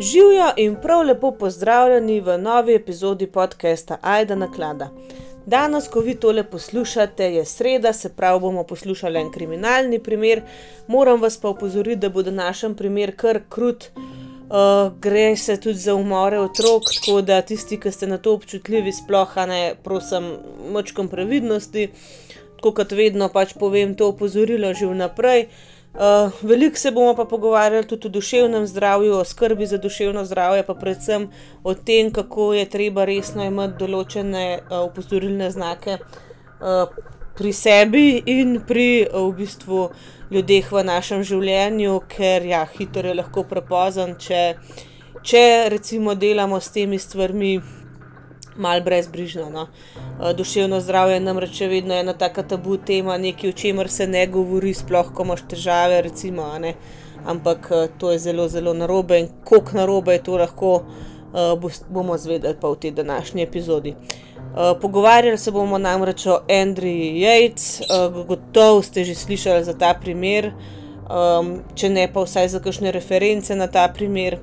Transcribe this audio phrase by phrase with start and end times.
[0.00, 4.88] Živijo in prav lepo pozdravljeni v novi epizodi podcasta Aida na klada.
[5.46, 10.42] Danes, ko vi tole poslušate, je sreda, se pravi, bomo poslušali en kriminalni primer.
[10.86, 13.84] Moram vas pa upozoriti, da bo današnji primer kar krut.
[13.84, 18.92] Uh, gre se tudi za umore otrok, tako da tisti, ki ste na to občutljivi,
[18.92, 20.32] sploh ne, prosim,
[20.72, 21.88] močkom previdnosti.
[22.56, 25.42] Tako kot vedno, pač povem to opozorilo že vnaprej.
[25.42, 25.71] Uh,
[26.42, 30.74] Veliko se bomo pa pogovarjali tudi o duševnem zdravju, o skrbi za duševno zdravje, pa
[30.74, 31.28] predvsem
[31.64, 36.88] o tem, kako je treba resno imeti določene uh, opozorilne znake uh,
[37.36, 39.90] pri sebi in pri uh, v bistvu
[40.32, 44.42] ljudeh v našem življenju, ker ja, hitro je lahko prepozen, če,
[45.20, 45.44] če
[45.76, 47.81] recimo delamo s temi stvarmi
[48.56, 49.50] mal brezbrižno.
[49.50, 49.66] No.
[50.34, 54.74] Duševno zdravje nam reče vedno ena taka tabu tema, nekaj o čemer se ne govori,
[54.74, 56.50] sploh ko imaš težave, recimo,
[57.26, 60.82] ampak to je zelo, zelo narobe in koliko narobe je to lahko,
[61.88, 63.94] bomo zvedeli pa v tej današnji epizodi.
[64.80, 67.80] Pogovarjali se bomo namreč o Andrew Yates,
[68.26, 70.52] gotovo ste že slišali za ta primer,
[71.74, 74.38] če ne pa vsaj za kakšne reference na ta primer,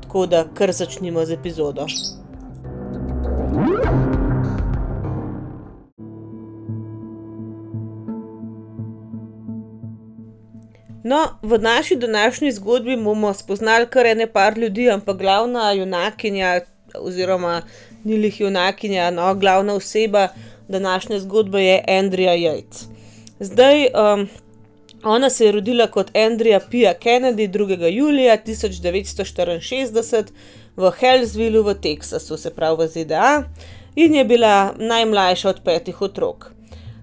[0.00, 1.86] tako da kar začnimo z epizodo.
[11.04, 16.60] No, v naši današnji zgodbi bomo spoznali kar ene par ljudi, ampak glavna junakinja,
[16.94, 17.62] oziroma
[18.04, 20.28] ni lih junakinja, no, glavna oseba
[20.68, 22.84] današnje zgodbe je Andrea Yates.
[23.40, 24.28] Zdaj, um,
[25.04, 27.86] ona se je rodila kot Andrea Pia Kennedy 2.
[27.86, 30.24] julija 1964
[30.76, 33.44] v Hellsvillu v Teksasu, se pravi v ZDA,
[33.96, 36.52] in je bila najmlajša od petih otrok.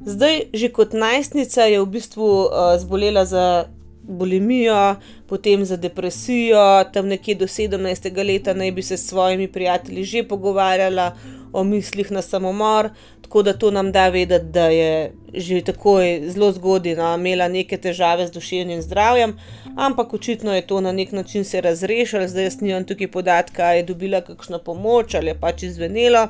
[0.05, 3.65] Zdaj, že kot najstnica je v bistvu uh, zbolela za
[4.07, 4.95] bulimijo,
[5.27, 8.25] potem za depresijo, tam nekje do 17.
[8.25, 11.11] leta naj bi se s svojimi prijatelji že pogovarjala
[11.53, 12.89] o mislih na samomor,
[13.21, 17.77] tako da to nam da vedeti, da je že takoj zelo zgodaj no, imela neke
[17.77, 19.37] težave z duševnim zdravjem,
[19.75, 23.77] ampak očitno je to na nek način se razrešilo, zdaj jaz nimam tukaj podatka, ali
[23.77, 26.27] je dobila kakšno pomoč ali je pač izvenelo.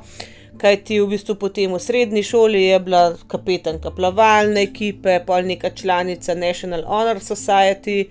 [0.57, 5.69] Kaj ti v bistvu potem v srednji šoli je bila kapetanka plavalne ekipe, pol neka
[5.69, 8.07] članica National Honor Society,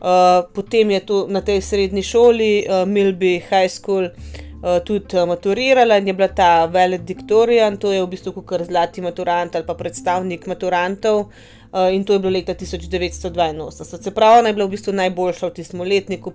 [0.00, 4.41] uh, potem je tu na tej srednji šoli, uh, Milby High School, uh,
[4.84, 9.56] tudi uh, maturirala in je bila ta valediktorijan, to je v bistvu kar zlati maturant
[9.56, 11.26] ali pa predstavnik maturantov.
[11.72, 14.02] Uh, in to je bilo leta 1982.
[14.02, 16.32] Se pravi, ona je bila v bistvu najboljša v tistem letniku,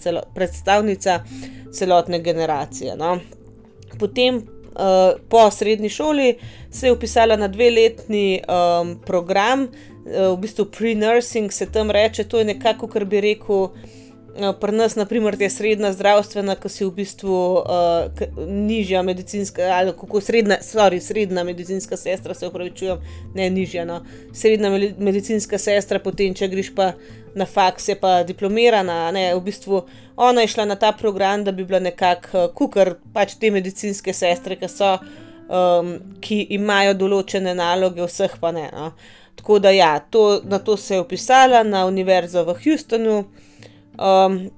[0.00, 1.20] celo, predstavnica
[1.72, 2.96] celotne generacije.
[2.96, 3.18] No.
[3.98, 6.38] Potem uh, po srednji šoli,
[6.70, 12.38] se je upisala na dveletni um, program, uh, v bistvu pre-nursing se tam reče, to
[12.38, 13.68] je nekako, kar bi rekel.
[14.34, 20.20] Pri nas, naprimer, je srednja zdravstvena, ki si v bistvu uh, nižja medicinska, ali kako
[20.20, 22.98] srednja, sorry, srednja medicinska sestra, se upravičujem,
[23.34, 23.84] ne nižja.
[23.86, 24.00] No.
[24.34, 26.92] Srednja medicinska sestra, potem, če greš pa
[27.38, 29.12] na faks, je pa diplomirana.
[29.14, 29.84] Ne, v bistvu
[30.16, 34.58] ona je šla na ta program, da bi bila nekako kukar, pač te medicinske sestre,
[34.58, 34.96] ki so,
[35.46, 38.66] um, ki imajo določene naloge, vseh pa ne.
[38.74, 38.90] No.
[39.38, 43.24] Tako da, ja, to, na to se je upisala na univerzo v Houstonu.
[43.98, 44.50] Um,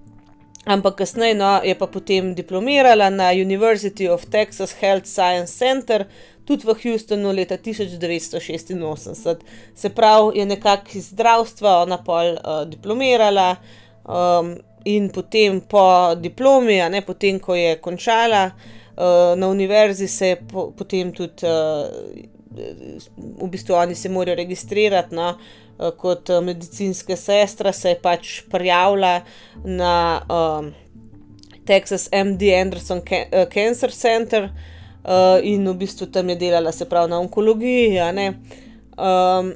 [0.64, 6.06] ampak kasneje no, je pa potem diplomirala na University of Texas Health Science Center,
[6.44, 9.44] tudi v Houstonu leta 1986.
[9.74, 13.56] Se pravi, je nekako iz zdravstva ona pol uh, diplomirala
[14.04, 20.26] um, in potem po diplomi, a ne potem, ko je končala uh, na univerzi, se
[20.26, 21.46] je po, potem tudi.
[21.46, 25.65] Uh, V bistvu oni se morajo registrirati, no, Eh,
[25.96, 29.20] kot eh, medicinska sestra, se je pač prijavila
[29.64, 30.72] na um,
[31.66, 34.50] Texas MD Anderson eh, Cancer Center uh,
[35.42, 38.00] in v bistvu tam je delala, se pravi, na onkologiji.
[38.96, 39.54] Um,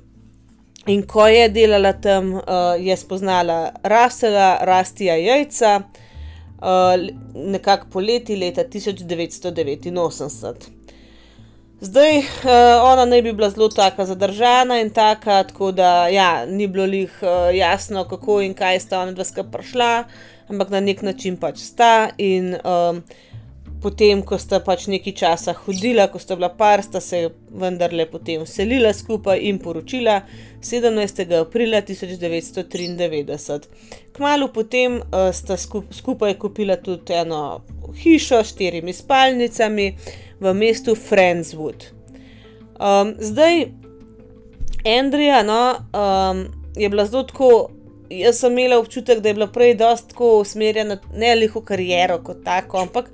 [0.87, 2.43] in ko je delala tam, uh,
[2.79, 5.85] je spoznala Rasela, Rastija Jajca, uh,
[7.35, 10.80] nekako poleti leta 1989.
[11.83, 12.25] Zdaj, uh,
[12.85, 17.19] ona naj bi bila zelo tako zadržana in taka, tako da ja, ni bilo jih
[17.23, 20.05] uh, eh, jasno, kako in kaj sta ona dva skupaj prišla,
[20.49, 22.11] ampak na nek način pač sta.
[22.19, 23.01] In um,
[23.83, 28.45] potem, ko sta pač nekaj časa hodila, ko sta bila par, sta se vendarle potem
[28.45, 30.21] uselila skupaj in poročila
[30.61, 31.33] 17.
[31.41, 33.61] aprila 1993.
[34.13, 37.63] Kmalo potem uh, sta skup, skupaj kupila tudi eno
[38.05, 39.95] hišo s štirimi spalnicami
[40.41, 41.91] v mestu Friendswood.
[42.81, 43.67] Um, zdaj,
[44.99, 46.47] Andrija no, um,
[46.77, 47.71] je bila zelo tako
[48.11, 52.19] jaz sem imela občutek, da je bila prej dosta tako usmerjena ne le v kariero
[52.25, 53.11] kot tako, ampak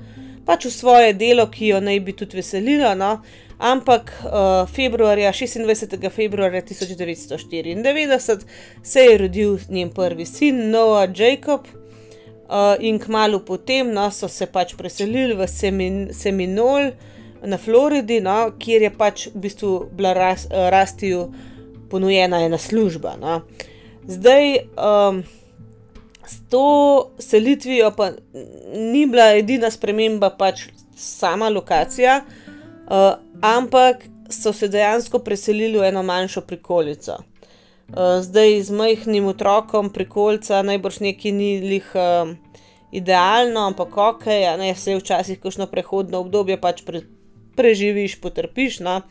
[0.46, 2.94] pač v svoje delo, ki jo naj bi tudi veselilo.
[2.94, 3.20] No?
[3.58, 6.10] Ampak uh, februarja, 26.
[6.12, 8.40] februarja 1994
[8.82, 14.46] se je rodil njen prvi sin, Noah Jacob, uh, in kmalo potem no, so se
[14.46, 16.92] pač preselili v Semin Seminole
[17.46, 21.26] na Floridi, no, kjer je pač v bistvu bila ras, uh, rastiju
[21.90, 23.16] ponujena ena služba.
[23.20, 23.40] No.
[24.06, 25.22] Zdaj, um,
[26.26, 26.66] s to
[27.18, 28.10] selitvijo pa
[28.74, 36.02] ni bila edina sprememba, pač sama lokacija, uh, ampak so se dejansko preselili v eno
[36.02, 37.18] manjšo prikolico.
[37.88, 42.34] Uh, zdaj z majhnim otrokom prikolca najbrž neki ni lih uh,
[42.92, 44.26] idealno, ampak ok,
[44.58, 47.02] ne se včasih kakšno prehodno obdobje pač pre,
[47.56, 48.80] preživiš, potrpiš.
[48.80, 49.02] No?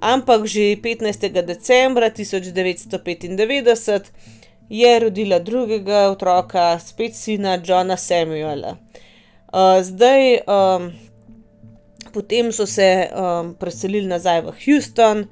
[0.00, 1.44] Ampak že 15.
[1.44, 4.10] decembra 1995
[4.70, 8.76] je rodila drugega otroka, spet sina Johna Samuela.
[9.52, 10.38] Uh, zdaj,
[12.12, 13.08] potem so se
[13.58, 15.26] preselili nazaj v Houston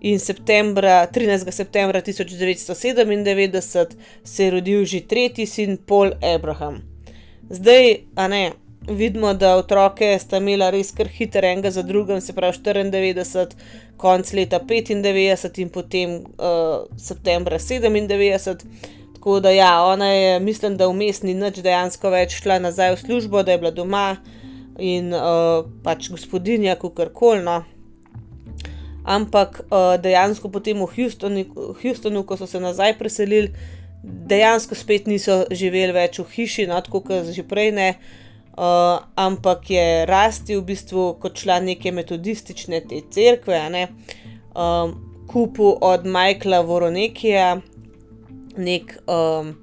[0.00, 1.52] in septembra, 13.
[1.52, 3.86] septembra 1997
[4.24, 6.82] se je rodil že tretji sin Paul Abraham.
[7.50, 8.52] Zdaj, a ne,
[8.90, 13.56] vidimo, da otroke sta imela res kar hiter enega za drugim, se pravi 94,
[14.00, 18.64] konc leta 95 in potem uh, septembra 97.
[19.14, 23.00] Tako da ja, ona je, mislim, da vmes ni nič dejansko več šla nazaj v
[23.02, 24.06] službo, da je bila doma
[24.78, 27.44] in uh, pač gospodinja, kako koli.
[27.44, 27.60] No.
[29.04, 31.44] Ampak uh, dejansko potem v Houstonu,
[31.82, 33.52] Houstonu, ko so se nazaj preselili,
[34.02, 37.92] dejansko spet niso živeli več v hiši, no, tako kot že prej ne.
[38.00, 38.26] Uh,
[39.16, 43.86] ampak je rasti v bistvu kot član neke metodistične te cerkve, ne,
[44.52, 44.92] um,
[45.30, 47.60] kupu od Michaela Voronekija,
[48.56, 49.54] nek um,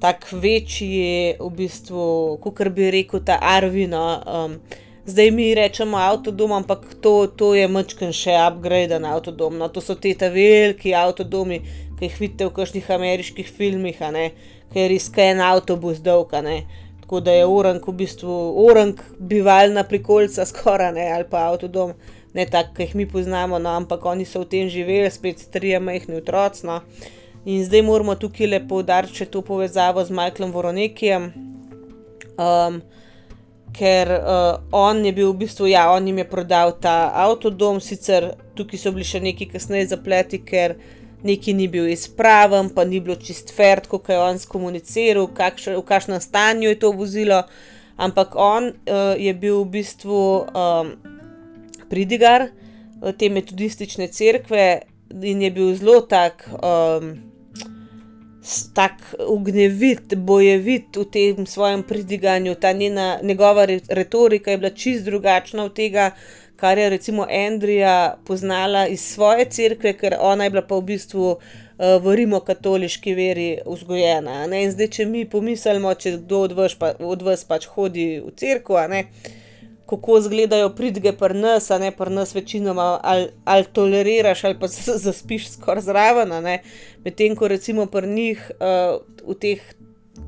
[0.00, 4.04] tak večji, v bistvu, kot bi rekel, ta Arvino.
[4.24, 4.56] Um,
[5.04, 9.58] zdaj mi rečemo avtodom, ampak to, to je mačken še upgrade na avtodom.
[9.60, 11.60] No, to so te ta veliki avtodomi,
[11.98, 14.00] ki jih vidite v kakšnih ameriških filmih,
[14.72, 16.32] ker iskajo en avtobus dolg.
[17.10, 18.34] Tako da je orang v bistvu
[18.70, 21.90] orang bivalna prikolca skoraj ne ali pa avtodom.
[22.34, 25.80] Ne tako, ki jih mi poznamo, no, ampak oni so v tem živeli, spet trije
[25.82, 26.68] majhni otroci.
[26.68, 26.76] No.
[27.44, 31.26] In zdaj moramo tukaj le poudariti to povezavo z Michaelom Voronekijem,
[32.38, 32.78] um,
[33.74, 38.36] ker uh, on je bil v bistvu, ja, on jim je prodal ta avtodom, sicer
[38.54, 40.78] tukaj so bili še neki kasneje zapleti, ker
[41.22, 45.84] neki ni bil izpraven, pa ni bilo čist fert, kako je on skomuniciral, kakš, v
[45.86, 47.42] kakšnem stanju je to vozilo.
[48.00, 50.94] Ampak on uh, je bil v bistvu um,
[51.90, 52.48] pridigar
[53.18, 54.64] te metodistične cerkve
[55.22, 56.46] in je bil zelo tak.
[56.60, 57.30] Um,
[58.74, 62.54] tako ugnevit, bojevit v tem svojem pridiganju.
[62.54, 66.10] Ta njena, njegova retorika je bila čist drugačna od tega,
[66.60, 71.26] kar je recimo Andrija poznala iz svoje cerkve, ker ona je bila pa v bistvu
[71.30, 71.40] uh,
[72.02, 74.46] v rimokatoliški veri vzgojena.
[74.46, 74.64] Ne?
[74.64, 78.34] In zdaj, če mi pomislimo, če kdo od vas, pa, od vas pač hodi v
[78.36, 78.82] cerkvo,
[79.90, 84.68] kako izgledajo pridge pri nas, a ne pri nas večinoma ali, ali toleriraš ali pa
[85.06, 86.36] zaspiš skoraj zraven.
[87.04, 89.64] Medtem ko recimo pri njih uh, v teh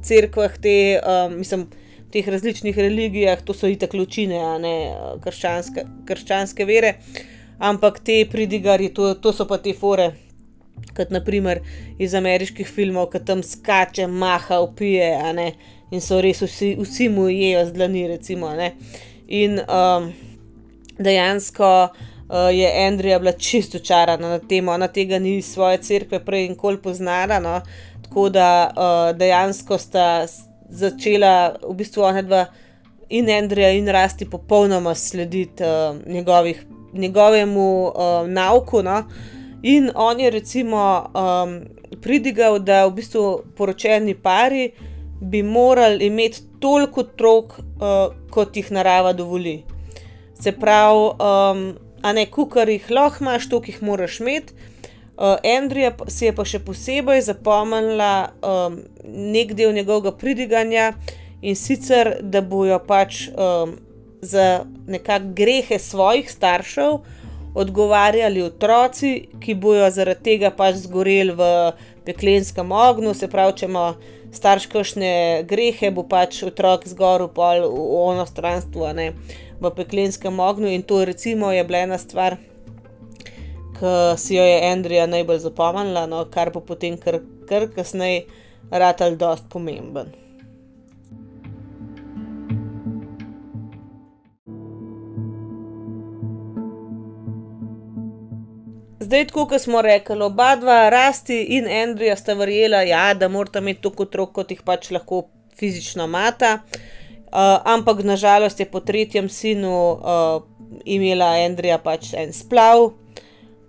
[0.03, 1.69] cerkvah, te, uh, mislim,
[2.13, 4.75] teh različnih religijah, to so itak ločine, a ne
[5.25, 6.97] krščanske, krščanske vere,
[7.59, 10.13] ampak te pridigari, to, to so pa te fore.
[10.97, 11.61] Kot naprimer
[12.01, 15.13] iz ameriških filmov, ki tam skače, maha, upije,
[15.93, 18.07] in so res vsi, vsi mu jejo z dlani.
[18.09, 18.51] Recimo,
[19.29, 20.13] In um,
[20.99, 26.25] dejansko uh, je Andrija bila čisto čarana na tem, ona tega ni iz svoje crkve
[26.25, 27.39] prej in kol poznala.
[27.41, 27.61] No?
[28.03, 30.27] Tako da uh, dejansko sta
[30.73, 32.47] začela v bistvu ona dva
[33.13, 38.83] in Andrija in rasti popolnoma slediti uh, njegovih, njegovemu uh, nauku.
[38.83, 39.05] No?
[39.63, 41.61] In on je recimo um,
[42.01, 44.73] pridigal, da v bistvu poročeni pari
[45.21, 49.63] bi morali imeti toliko otrok, uh, kot jih narava dovoli.
[50.41, 51.63] Se pravi, um,
[52.03, 54.53] a ne kukar jih lahko imaš, toliko jih moraš imeti.
[55.23, 60.89] Uh, Andrija si je pa še posebej zapomnila um, nek del njegovega pridiganja
[61.47, 63.77] in sicer, da bojo pač um,
[64.19, 66.99] za nekakšne grehe svojih staršev
[67.55, 71.55] odgovarjali otroci, ki bojo zaradi tega pač zgoreli v
[72.03, 73.15] peklenskem ognju.
[73.15, 73.89] Se pravi, če ima
[74.35, 75.15] starš kakšne
[75.47, 79.13] grehe, bo pač otrok zgoril pol v ono stranstvo, ne
[79.63, 80.73] v peklenskem ognju.
[80.75, 82.43] In to recimo je bila ena stvar,
[83.83, 88.27] ki si jo je Andrija najbolj zapomnila, no, kar bo potem kar, kar kasneje
[88.71, 90.13] ratal dost pomemben.
[99.03, 103.59] Zdaj, tako kot smo rekli, oba dva, Rasti in Andrija, sta verjela, ja, da morata
[103.59, 105.25] imeti toliko otrok, kot jih pač lahko
[105.59, 106.61] fizično mata.
[107.33, 110.43] Uh, ampak nažalost je po tretjem sinu uh,
[110.85, 112.93] imela Andrija pač en splav,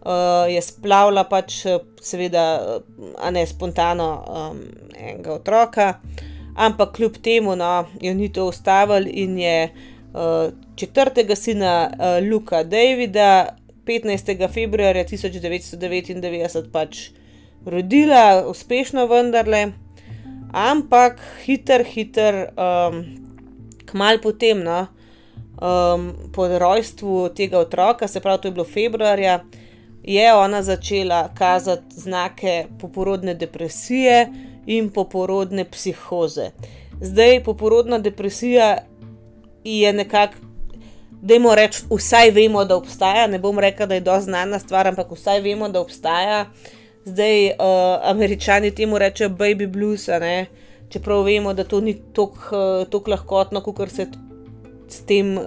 [0.05, 1.63] uh, je splavila pač,
[2.01, 2.45] seveda,
[3.17, 4.62] a ne spontano, um,
[4.98, 5.88] enega otroka,
[6.55, 12.63] ampak kljub temu, no, jo ni to ustavil in je uh, četrtega sina uh, Luka
[12.63, 13.55] Davida
[13.86, 14.48] 15.
[14.53, 17.10] februarja 1999 pač
[17.65, 19.72] rodila, uspešno vendarle,
[20.53, 23.03] ampak hiter, hiter, um,
[23.89, 24.86] kmalu potem, no,
[25.57, 29.39] um, po rojstvu tega otroka, se pravi, to je bilo februarja,
[30.03, 34.27] je ona začela kazati znake poporodne depresije
[34.65, 36.50] in poporodne psihoze.
[37.01, 38.77] Zdaj, poporodna depresija
[39.63, 40.33] je nekako
[41.24, 43.27] Dajmo reči, vsaj vemo, da obstaja.
[43.31, 46.45] Ne bom rekel, da je do znana stvar, ampak vsaj vemo, da obstaja.
[47.05, 47.53] Zdaj, uh,
[48.12, 50.10] američani temu rečejo baby blues,
[50.89, 54.07] čeprav vemo, da to ni tako uh, lahkotno, kot se
[54.89, 55.45] s tem uh,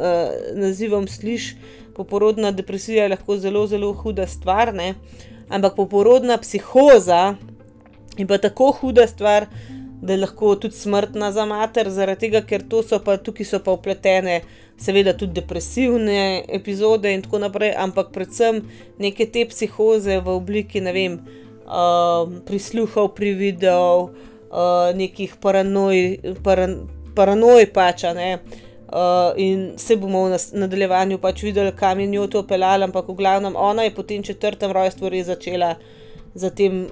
[0.54, 1.56] nazivom sliši.
[1.96, 4.94] Poporodna depresija je lahko zelo, zelo huda stvar, ne?
[5.48, 7.34] ampak poporodna psihoza
[8.18, 9.46] je pa tako huda stvar,
[10.02, 13.72] da je lahko tudi smrtna za mater, zaradi tega, ker so pa, tukaj so pa
[13.72, 14.40] upletene
[14.76, 18.60] seveda tudi depresivne epizode in tako naprej, ampak predvsem
[18.98, 21.18] neke te psihoze v obliki, ne vem,
[21.64, 24.10] uh, prisluhov pri videu,
[24.50, 26.78] uh, nekih paranoj, paran,
[27.16, 28.32] paranoj pač, ne.
[28.36, 28.65] Uh,
[29.36, 33.56] in se bomo v nadaljevanju pač videli, kam je njo to pelala, ampak v glavnem
[33.56, 35.74] ona je po tem četrtem rojstvu res začela
[36.34, 36.86] zatem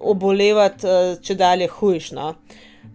[0.00, 2.34] obolevati, uh, če dalje hujšno.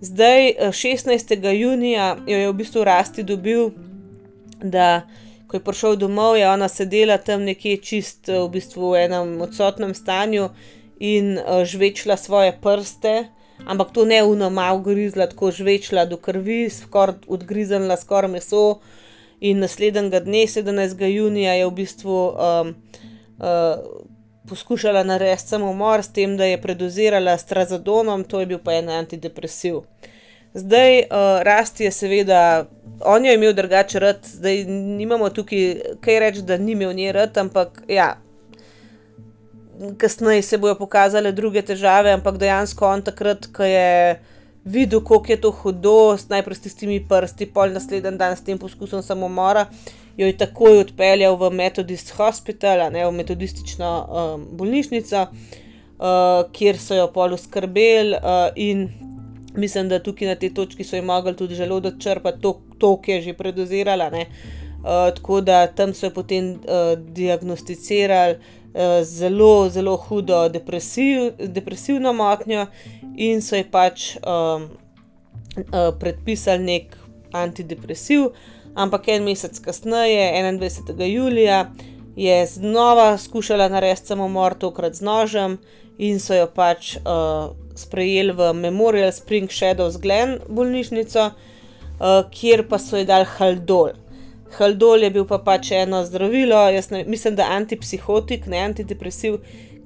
[0.02, 1.36] Zdaj, 16.
[1.54, 3.70] junija jo je v bistvu rasti dobil
[4.62, 5.06] da
[5.48, 9.94] ko je prišel domov, je ona sedela tam nekje čist v bistvu v enem odsotnem
[9.94, 10.50] stanju
[11.00, 13.30] in uh, žvečila svoje prste,
[13.66, 18.80] ampak to ne uno malo grizla, tako žvečila do krvi, skoraj odgriznila skoraj meso.
[19.40, 21.06] In naslednjega dne, 17.
[21.06, 22.70] junija, je v bistvu um,
[23.38, 24.06] uh,
[24.50, 28.90] poskušala narediti samomor s tem, da je predozirala s trazadonom, to je bil pa en
[28.90, 29.82] antidepresiv.
[30.54, 32.66] Zdaj, uh, Rasti je seveda,
[33.04, 37.12] on jo je imel drugače rad, zdaj nimamo tukaj kaj reči, da ni imel nje
[37.12, 38.16] rad, ampak ja.
[39.98, 44.20] Kasneje se bodo pokazale druge težave, ampak dejansko on takrat, ko je
[44.66, 49.04] videl, kako je to hudo, najprej s tistimi prsti, pol naslednji dan s tem poskusom
[49.04, 49.68] samomora,
[50.18, 56.98] jo je takoj odpeljal v Methodist Hospital, ne v metodistično um, bolnišnico, uh, kjer so
[56.98, 58.88] jo pol uskrbeli uh, in
[59.56, 63.12] mislim, da tukaj na tej točki so jim mogli tudi želodec črpati, to, to ki
[63.12, 64.10] je že predozirala.
[64.12, 68.64] Uh, tako da tam so jo potem uh, diagnosticirali
[69.04, 72.66] zelo, zelo hudo depresiv, depresivno motnjo
[73.16, 74.68] in so ji pač um,
[75.72, 76.98] uh, predpisali nek
[77.32, 78.30] antidepresiv.
[78.76, 80.26] Ampak en mesec kasneje,
[80.60, 81.04] 21.
[81.08, 81.72] julija,
[82.16, 85.58] je znova skušala narediti samomor, tokrat z nožem,
[85.98, 92.80] in so jo pač uh, sprejeli v Memorial Spring Shadows Glen bolnišnico, uh, kjer pa
[92.80, 93.96] so ji dali Haldol.
[94.52, 99.40] Haldol je bil pa pač eno zdravilo, jaz ne, mislim, da antipsihotik, ne antidepresiv,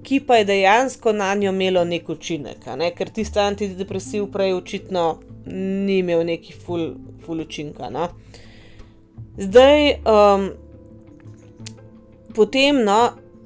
[0.03, 2.91] ki pa je dejansko na njo imelo nek učinek, ne?
[2.95, 5.05] ker tisti antidepresiv prej očitno
[5.45, 6.93] ni imel neki full,
[7.25, 7.89] full učinka.
[7.89, 8.09] No?
[9.37, 10.49] Zdaj, um,
[12.35, 12.99] potem no,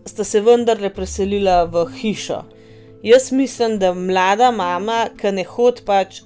[0.06, 2.44] sta se vendarle preselila v hišo.
[3.04, 6.22] Jaz mislim, da mlada mama, ki ne hodi pač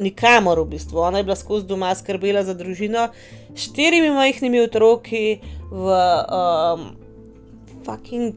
[0.00, 3.08] nikamor, v bistvu, ona je bila skozi doma skrbela za družino,
[3.56, 5.40] štirimi majhnimi otroki
[5.70, 5.98] v
[6.32, 6.84] um,
[7.86, 8.34] fucking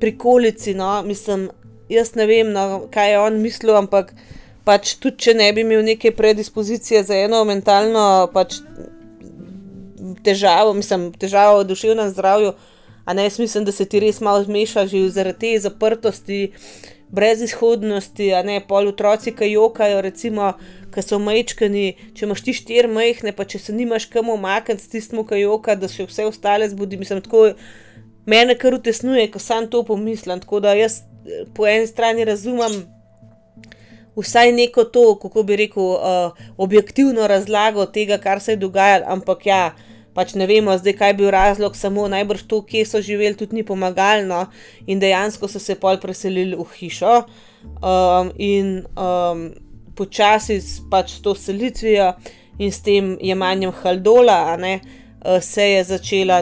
[0.00, 0.74] prikolici.
[0.74, 1.02] No?
[1.02, 1.48] Mislim,
[1.88, 4.14] jaz ne vem, no, kaj je on mislil, ampak
[4.64, 8.60] pač tudi če ne bi imel neke predispozicije za eno mentalno pač,
[10.24, 12.54] težavo, mislim, težavo v duševnem zdravju.
[13.04, 16.94] A ne, jaz mislim, da se ti res malo zmeša že zaradi te zaprtosti, uh,
[17.14, 20.52] brez izhodnosti, a ne pol otroci, ki jokajo, recimo,
[20.94, 21.86] ki so majčkani.
[22.14, 25.76] Če imaš ti štiri majhne, pa če se nimaš kam omakniti s tistim, ki joka,
[25.78, 27.00] da še vse ostale zbudi.
[27.00, 27.50] Mislim, tako
[28.30, 30.42] mene kar utesnuje, ko sam to pomislim.
[30.44, 31.02] Tako da jaz
[31.54, 32.84] po eni strani razumem.
[34.14, 39.46] Vsaj neko to, kako bi rekel, uh, objektivno razlago tega, kar se je dogajalo, ampak
[39.46, 39.62] ja,
[40.14, 43.58] pač ne vemo zdaj, kaj je bil razlog, samo najbrž to, kje so živeli, tudi
[43.58, 44.46] ni pomagalno
[44.86, 47.24] in dejansko so se pol preselili v hišo.
[47.64, 49.48] Um, in um,
[49.96, 50.60] počasi
[50.90, 52.12] pač s to selitvijo
[52.58, 55.84] in s tem jemanjem haldola, ne, uh, se, je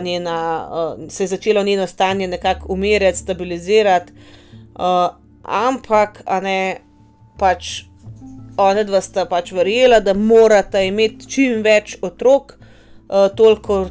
[0.01, 6.81] njena, uh, se je začelo njeno stanje nekako umirjati, stabilizirati, uh, ampak ne,
[7.39, 7.83] pač
[8.57, 12.59] ona dva sta pač verjela, da morata imeti čim več otrok,
[13.37, 13.87] toliko,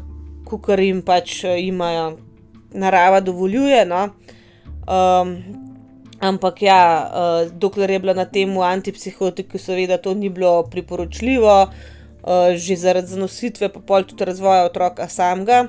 [0.45, 2.17] kot jim pač imajo
[2.73, 3.85] narava dovoljuje.
[3.85, 4.03] No.
[4.85, 5.35] Um,
[6.21, 12.53] ampak ja, uh, dokler je bila na tem antipsihotiku, seveda to ni bilo priporočljivo, uh,
[12.55, 15.67] že zaradi zanositve, pa pol tudi razvoja otroka samega.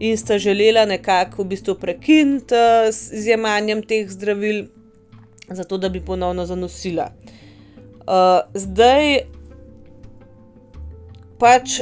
[0.00, 4.64] In sta želela nekako v bistvu prekiniti uh, z jemanjem teh zdravil,
[5.48, 7.10] zato da bi ponovno zanosila.
[8.08, 9.28] Uh, zdaj,
[11.38, 11.80] pač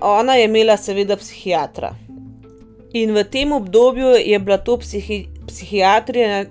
[0.00, 1.94] ona je imela, seveda, psihiatra.
[2.92, 6.46] In v tem obdobju je bila to psihi, psihiatrinja,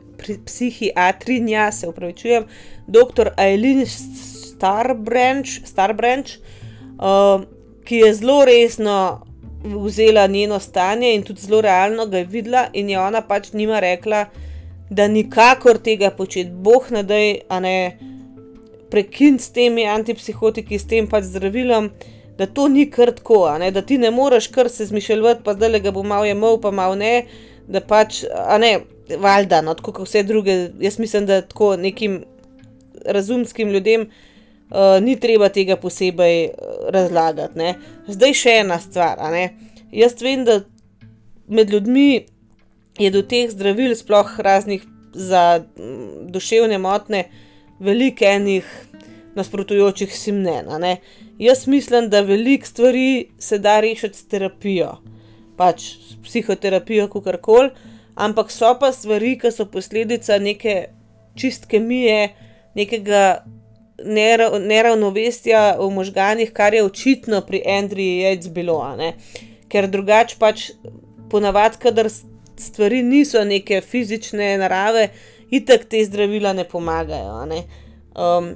[0.45, 2.45] psihiatrinja, se upravičujem,
[2.87, 3.31] dr.
[3.37, 6.37] Aileen Starbranch, Starbranch
[6.99, 7.45] uh,
[7.85, 9.25] ki je zelo resno
[9.63, 13.79] vzela njeno stanje in tudi zelo realno ga je videla, in je ona pač njima
[13.79, 14.25] rekla,
[14.89, 17.97] da nikakor tega početi, boh ne da je, a ne
[18.91, 21.89] prekiniti s temi antipsihotiki, s tem pač zdravilom,
[22.37, 25.69] da to ni kar tako, ne, da ti ne moreš kar se zmišljati, pa zdaj
[25.69, 27.25] le ga bo malo jemal, pa malo ne,
[27.69, 28.79] da pač, a ne,
[29.21, 32.23] valjda, no, tako kot vse druge, jaz mislim, da tako nekim
[33.05, 37.57] razumskim ljudem uh, ni treba tega posebej uh, razlagati.
[37.59, 37.75] Ne.
[38.09, 39.45] Zdaj še ena stvar, a ne,
[39.93, 40.61] jaz vem, da
[41.49, 42.25] med ljudmi
[42.99, 44.83] je do teh zdravil, sploh raznih
[45.13, 45.61] za
[46.29, 47.23] duševne motne,
[47.79, 48.67] veliko enih
[49.35, 50.67] nasprotujočih si mnen.
[51.39, 54.97] Jaz mislim, da veliko stvari se da rešiti s terapijo,
[55.59, 57.71] pač s psihoterapijo, kako koli,
[58.15, 60.89] ampak so pa stvari, ki so posledica neke
[61.35, 62.29] čist kemije,
[62.75, 63.43] nekega
[63.99, 68.79] neravnovesja v možganjih, kar je očitno pri Andriji Jejc bilo.
[69.69, 70.69] Ker drugače pač
[71.29, 72.09] ponavadi, kadar
[72.59, 75.09] stvari niso neke fizične narave,
[75.51, 77.45] itek te zdravila ne pomagajo.
[77.45, 77.63] Ne?
[78.15, 78.53] Um,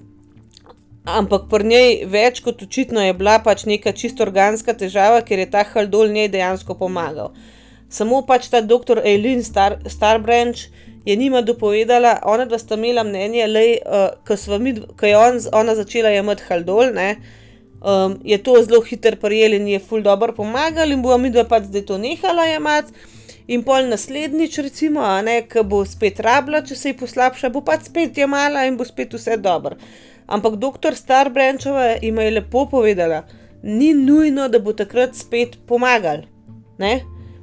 [1.05, 5.49] ampak pri njej več kot očitno je bila pač neka čisto organska težava, ker je
[5.51, 7.33] ta haldol njej dejansko pomagal.
[7.89, 10.71] Samo pač ta doktor Eileen Star, Starbranch
[11.05, 13.63] je njima dopovedala, ona dva sta imela mnenje, da
[14.15, 17.17] uh, ko je on, ona začela jemati haldol, ne,
[17.81, 21.43] um, je to zelo hiter prijel in je ful dobro pomagal in bo mi dva
[21.43, 22.93] pač zdaj to nehala jemati.
[23.47, 25.03] In pol naslednjič, recimo,
[25.51, 29.11] ki bo spet rabila, če se ji poslabša, bo pač spet jemala in bo spet
[29.13, 29.75] vse dobro.
[30.27, 33.23] Ampak doktor Starbrančova jim je lepo povedala,
[33.63, 36.23] ni nujno, da bo takrat spet pomagal.
[36.79, 37.01] Ne?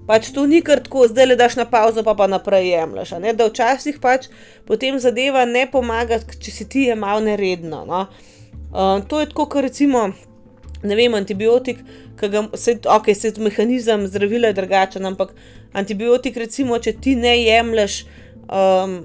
[0.09, 3.13] Pač to ni kar tako, zdaj le daš na pauzo, pa pa naprej jemliš.
[3.37, 4.27] Da včasih pač
[4.67, 7.85] potem zadeva ne pomaga, če si ti jemal neredno.
[7.87, 8.07] No?
[8.71, 10.09] Uh, to je tako, kot recimo,
[10.83, 11.85] ne vem, antibiotik,
[12.21, 15.33] ki ga se, ok, se mehanizem zdravila je drugačen, ampak
[15.73, 18.03] antibiotik, recimo, če ti ne jemliš
[18.49, 19.01] um,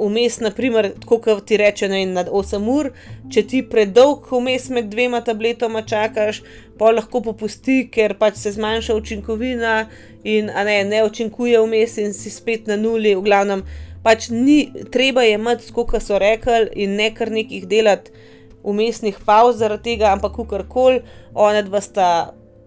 [0.00, 2.90] vmes, naprimer, tako kot ti reče, ne na 8 ur,
[3.32, 6.42] če ti predolg vmes med dvema tabletoma čakaš,
[6.78, 9.76] pa lahko popusti, ker pač se zmanjša učinkovina
[10.24, 13.64] in ne, ne učinkuje vmes in si spet na nuli, v glavnem.
[14.02, 18.28] Pač ni treba jemati, kot so rekli, in ne kar nekih delati
[18.62, 21.02] umestnih pauz zaradi tega, ampak kakorkoli,
[21.34, 22.08] ona dva sta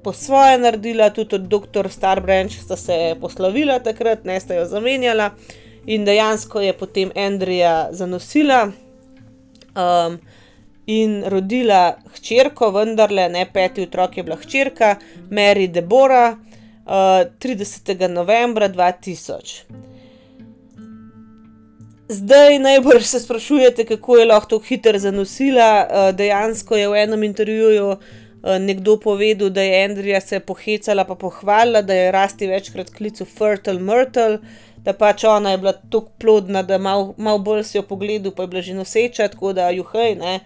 [0.04, 1.90] po svoje naredila, tudi od dr.
[1.90, 5.32] Starbranch sta se poslovila takrat, ne sta jo zamenjala
[5.86, 8.72] in dejansko je potem Andrija zanosila
[9.76, 10.18] um,
[10.86, 14.96] in rodila hčerko, vendarle ne peti otrok je bila hčerka,
[15.30, 16.38] Mary Debora,
[16.86, 16.92] uh,
[17.40, 18.08] 30.
[18.08, 19.62] novembra 2000.
[22.08, 25.88] Zdaj najbolj se sprašujete, kako je lahko tako hitro zanosila.
[25.88, 27.98] Uh, dejansko je v enem intervjuju uh,
[28.60, 33.80] nekdo povedal, da je Andrija se pohecala, pa pohvalila, da je rasti večkrat klical Fertile
[33.80, 34.38] Myrtle,
[34.84, 38.44] da pač ona je bila tako plodna, da malo mal bolj si jo pogledal, pa
[38.44, 40.40] je bila že noseča, tako da juhaj, ne,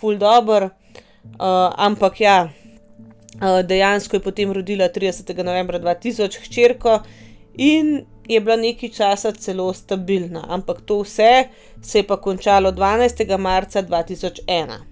[0.00, 0.70] full dobr.
[1.22, 5.36] Uh, ampak ja, uh, dejansko je potem rodila 30.
[5.44, 6.98] novembra 2000 hčerko
[7.54, 10.44] in je bila nekaj časa celo stabilna.
[10.48, 11.48] Ampak to vse
[11.82, 13.38] se je pa končalo 12.
[13.38, 14.91] marca 2001.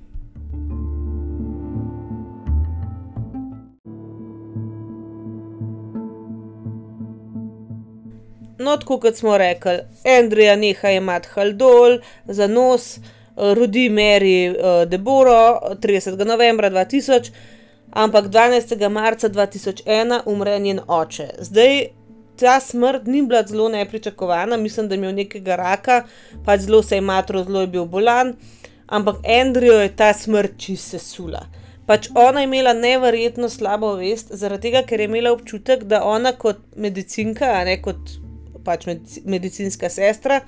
[8.60, 9.78] No, tako kot smo rekli,
[10.18, 12.98] Andrija neha imati haldol za nos,
[13.36, 16.24] rodi Mary uh, Deboro 30.
[16.26, 17.30] novembra 2000.
[17.90, 18.88] ampak 12.
[18.88, 21.28] marca 2001 umre njen oče.
[21.38, 21.86] Zdaj,
[22.36, 26.04] ta smrt ni bila zelo nepričakovana, mislim, da je imel nekega raka,
[26.44, 28.36] pač zelo se je matro, zelo je bil bolan,
[28.86, 31.46] ampak Andrew je ta smrt čist sesula.
[31.86, 36.32] Pač ona je imela neverjetno slabo vest, zaradi tega, ker je imela občutek, da ona
[36.32, 38.20] kot medicinka, ne kot
[38.64, 38.86] pač
[39.24, 40.40] medicinska sestra,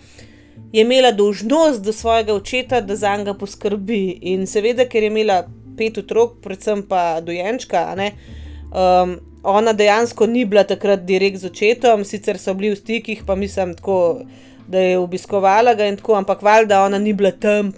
[0.73, 4.19] je imela dolžnost do svojega očeta, da za njega poskrbi.
[4.33, 5.43] In seveda, ker je imela
[5.77, 12.39] pet otrok, predvsem pa dojenčka, um, ona dejansko ni bila takrat direkt z očetom, sicer
[12.39, 14.23] so bili v stikih, pa mislim, tako,
[14.69, 17.73] da je obiskovala ga in tako, ampak valjda ona ni bila tam.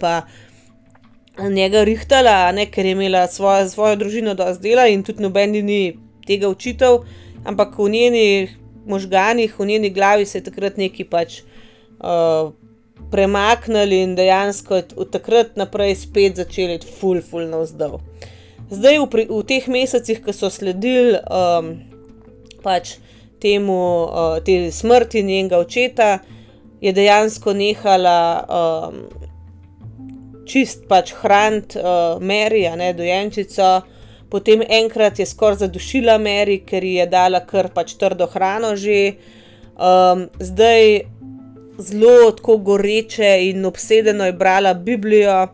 [1.51, 5.97] Njega rihtala, ne, ker je imela svojo, svojo družino dosti dela in tudi noben ni
[6.27, 7.01] tega učitev,
[7.43, 8.53] ampak v njenih
[8.85, 12.51] možganih, v njeni glavi se je takrat neki pač uh,
[13.11, 17.99] premaknili in dejansko od takrat naprej spet začeli ful, ful navzdol.
[18.69, 21.75] Zdaj, v, v teh mesecih, ki so sledili um,
[22.65, 22.97] pač
[23.41, 23.77] temu,
[24.09, 26.17] uh, te smrti njenega očeta,
[26.81, 29.03] je dejansko nehala um,
[30.49, 33.81] čist pač hraniti uh, Meri, a ne dojenčico.
[34.29, 39.15] Potem enkrat je skoraj zadušila Meri, ker ji je dala kar pač trdo hrano že.
[39.75, 41.01] Um, zdaj,
[41.77, 45.47] zelo tako goreče in obsedeno je brala Biblijo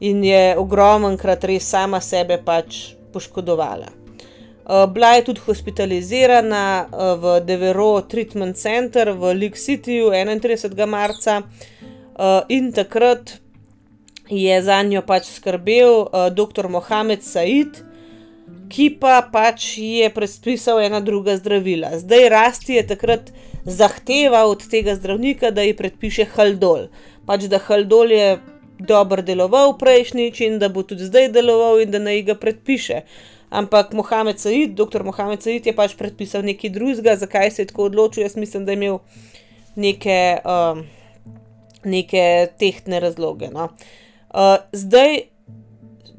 [0.00, 3.88] in je ogromenkrat res sama sebe pač poškodovala.
[4.66, 10.86] Uh, bila je tudi hospitalizirana uh, v Devero Treatment Center v Lake Cityju 31.
[10.86, 13.38] marca uh, in takrat
[14.28, 16.68] je za njo pač skrbel uh, dr.
[16.68, 17.85] Mohamed Said,
[18.68, 21.98] ki pa pač je predpisal ena druga zdravila.
[21.98, 23.30] Zdaj rasti je takrat
[23.64, 26.88] zahteva od tega zdravnika, da ji predpiše Haldol.
[27.26, 28.38] Pač da Haldol je
[28.78, 33.02] dobro deloval prejšnjič in da bo tudi zdaj deloval in da naj ga predpiše.
[33.50, 37.86] Ampak Mohamed Said, doktor Mohamed Said je pač predpisal nekaj drugega, zakaj se je tako
[37.90, 38.26] odločil.
[38.26, 38.98] Jaz mislim, da je imel
[39.76, 40.82] neke, uh,
[41.84, 43.48] neke tehtne razloge.
[43.54, 43.70] No.
[44.34, 45.30] Uh, zdaj,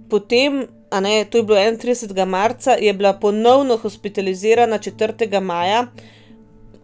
[0.10, 2.26] potem, a ne, to je bilo 31.
[2.26, 5.40] marca, je bila ponovno hospitalizirana 4.
[5.40, 5.88] maja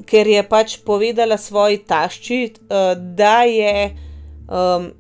[0.06, 3.96] ker je pač povedala svoji tašči, uh, da je,
[4.48, 4.92] um,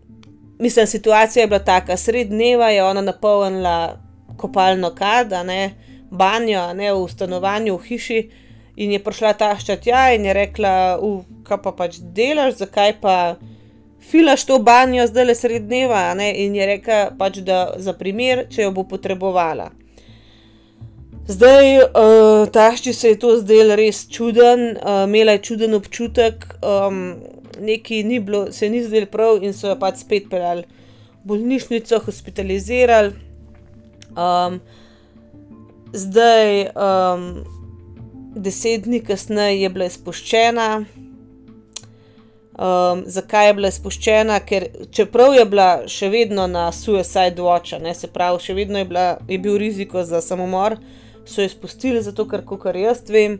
[0.59, 3.97] mislim, situacija je bila taka, sred dneva je ona napolnila
[4.37, 5.73] kopalno kad, ne,
[6.11, 8.21] banjo, ne, v stanovanju, v hiši.
[8.75, 10.97] In je prišla tašča tja in je rekla,
[11.45, 13.35] kaj pa pač delaš, zakaj pa
[14.09, 16.13] filaš to banjo zdaj le sred dneva.
[16.13, 16.31] Ne?
[16.45, 19.71] In je rekla, pač, da za primer, če jo bo potrebovala.
[21.27, 27.15] Zdaj, uh, tašči se je to zdelo res čuden, uh, imela je čuden občutek, um,
[27.63, 30.65] nekaj ni bilo, se ni zdelo prav, in so jo pač spet pelali
[31.23, 33.13] v bolnišnico, hospitalizirali.
[34.19, 34.59] Um,
[35.95, 37.23] zdaj, um,
[38.35, 40.67] deset dni kasneje je bila izpuščena.
[42.63, 44.37] Um, zakaj je bila izpuščena?
[44.47, 48.87] Ker čeprav je bila še vedno na Suicide Watch, ne, se pravi, še vedno je,
[48.87, 50.77] bila, je bil riziko za samomor
[51.25, 53.37] so jo spustili, zato ker, kar jaz vem,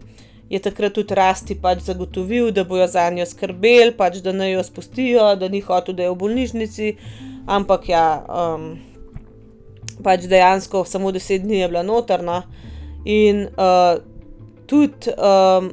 [0.49, 4.63] je takrat tudi Rasti pač zagotovil, da bojo za njo skrbeli, pač da naj jo
[4.63, 6.91] spustijo, da ni hotel, da je v bolnišnici,
[7.47, 8.67] ampak ja, um,
[10.03, 12.43] pač dejansko samo deset dni je bila notrna.
[13.07, 14.03] In uh,
[14.67, 15.71] tudi, um,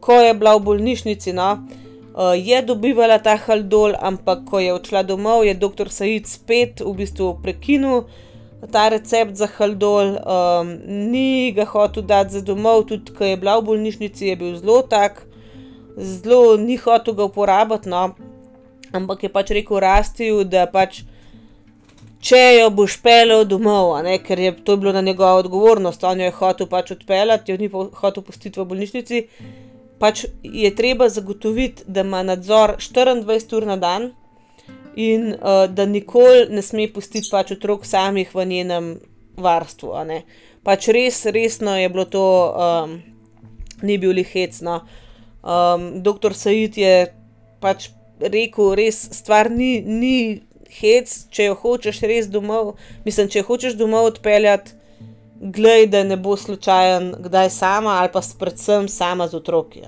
[0.00, 1.89] ko je bila v bolnišnici, no, uh,
[2.36, 7.38] je dobivala ta haldol, ampak ko je odšla domov, je doktor Said spet v bistvu
[7.42, 8.04] prekinil
[8.72, 13.58] ta recept za haldol, um, ni ga hotel dati za domov, tudi ko je bila
[13.58, 15.22] v bolnišnici, je bil zelo tak,
[15.96, 18.10] zelo ni hotel ga uporabiti, no.
[18.92, 21.04] ampak je pač rekel Rastiju, da pač.
[22.20, 26.26] Če jo boš pelil domov, ne, ker je to bilo na njegovo odgovornost, on jo
[26.28, 29.20] je hotel pač odpeljati, jo ni hotel pustiti v bolnišnici,
[30.00, 34.10] pač je treba zagotoviti, da ima nadzor 24 ur na dan,
[34.96, 38.90] in uh, da nikoli ne sme pustiti pač otrok samih v njenem
[39.36, 39.94] varstvu.
[40.64, 42.98] Pač res, resno je bilo to, um,
[43.82, 44.82] ni bil lihecno.
[45.40, 47.12] Um, doktor Said je
[47.60, 50.42] pač rekel, res stvar ni, ni
[50.80, 54.76] hec, če jo hočeš res domov, mislim, če jo hočeš domov odpeljati.
[55.40, 59.80] Glej, da ne bo slučajen, kdaj sama ali pa predvsem sama z otroki.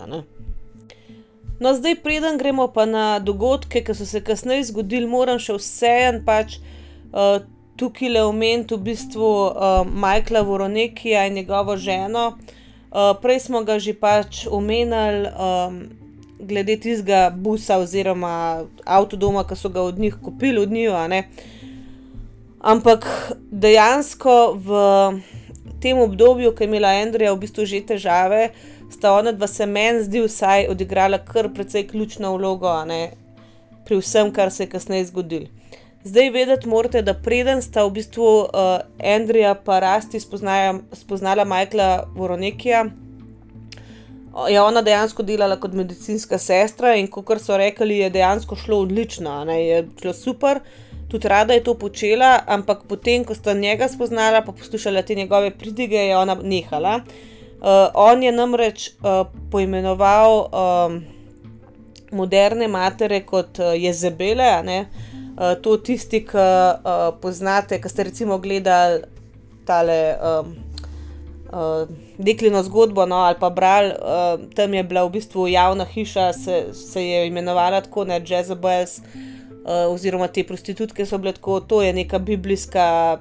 [1.61, 6.23] No, zdaj, preden gremo pa na dogodke, ki so se kasneje zgodili, moram še vseeno
[6.25, 7.45] pač uh,
[7.77, 12.38] tukaj le omeniti v bistvu uh, Majkla Voronekija in njegovo ženo.
[12.88, 15.77] Uh, prej smo ga že pač omenjali, um,
[16.41, 20.97] glede tistega busa oziroma avtodoma, ki so ga od njih kupili, od njih.
[22.62, 23.07] Ampak
[23.51, 24.81] dejansko v
[25.83, 28.51] tem obdobju, ko je imela Andrija v bistvu že težave,
[28.92, 33.11] sta ona dva se meni zdi vsaj odigrala kar precej ključno vlogo ne,
[33.85, 35.51] pri vsem, kar se je kasneje zgodilo.
[36.05, 42.87] Zdaj vedeti morate, da preden sta v bistvu uh, Andrija pa Rasti spoznala Michaela Voronekija,
[44.49, 49.45] je ona dejansko delala kot medicinska sestra in kot so rekli, je dejansko šlo odlično,
[49.45, 50.61] ne, je šlo super.
[51.12, 55.51] Tudi rada je to počela, ampak potem, ko sta njega spoznala, pa poslušala te njegove
[55.51, 56.94] pridige, je ona nehala.
[57.61, 61.03] Uh, on je namreč uh, poimenoval um,
[62.12, 69.03] moderne matere kot uh, jezebele, uh, to tisti, ki uh, poznate, ki ste recimo gledali
[69.68, 69.98] tale.
[70.16, 70.57] Um,
[71.53, 76.33] uh, Deklino zgodbo, no, ali pa brali, uh, tam je bila v bistvu javna hiša,
[76.33, 81.83] se, se je imenovala tako, ne Jezebels, uh, oziroma te prostitutke so bile tako, to
[81.83, 83.18] je neka biblijska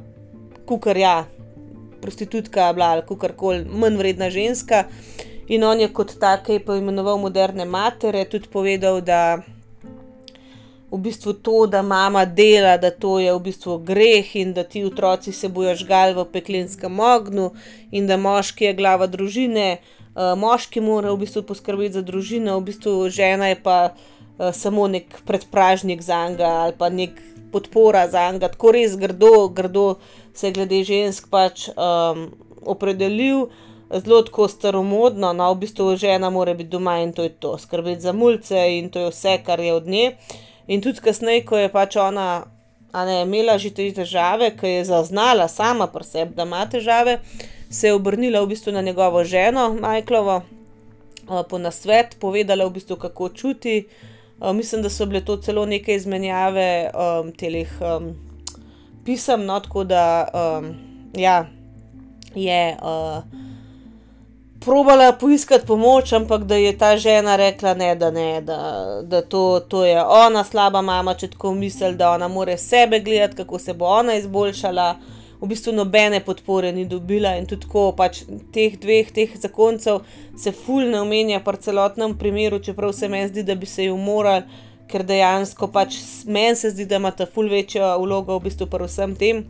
[0.65, 1.25] kukarja,
[2.01, 4.85] prostitutka, bila ali kukorkoli, manj vredna ženska.
[5.47, 9.41] In on je kot take poimenoval moderne matere, tudi povedal, da
[10.91, 14.83] v bistvu to, da mama dela, da to je v bistvu greh in da ti
[14.83, 17.51] otroci se bojo žgal v peklenskem ognu
[17.91, 22.67] in da moški je glava družine, uh, moški mora v bistvu poskrbeti za družino, v
[22.71, 24.20] bistvu žena je pa uh,
[24.53, 29.95] samo nek predpražnik za njega ali pa nek podpora za njega, tako res grdo, grdo
[30.33, 33.47] se je glede žensk pač um, opredelil.
[33.91, 38.01] Zelo tako staromodno, no, v bistvu žena mora biti doma in to je to, skrbeti
[38.01, 40.13] za mulce in to je vse, kar je od nje.
[40.67, 42.45] In tudi kasneje, ko je pač ona
[42.93, 47.19] ne, imela že te težave, ki je zaznala sama pri sebi, da ima težave,
[47.69, 50.41] se je obrnila v bistvu na njegovo ženo, Majklovo,
[51.49, 53.75] po nasvet, povedala v bistvu, kako čuti.
[54.53, 58.13] Mislim, da so bile to celo neke izmenjave um, telih um,
[59.05, 60.73] pisem, no, tako da um,
[61.15, 61.45] ja,
[62.35, 62.77] je.
[62.81, 63.41] Uh,
[64.65, 68.57] probala poiskati pomoč, ampak da je ta žena rekla, ne, da, ne, da,
[69.03, 73.35] da to, to je ona slaba mama, če tako misli, da ona more sebe gledati,
[73.35, 74.95] kako se bo ona izboljšala.
[75.41, 78.21] V bistvu nobene podpore ni dobila, in tudi tako, pač
[78.53, 80.03] teh dveh, teh zakoncev
[80.37, 84.45] se fulno omenja pri celotnem primeru, čeprav se meni zdi, da bi se jim morali,
[84.91, 85.97] ker dejansko pač
[86.29, 89.45] meni se zdi, da ima ta ful večjo vlogo v bistvu pri vsem tem,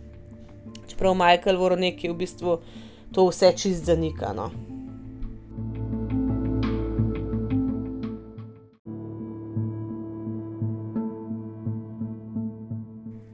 [0.87, 2.59] čeprav Michael Voronek je v bistvu
[3.11, 4.70] to vse čist zanikano.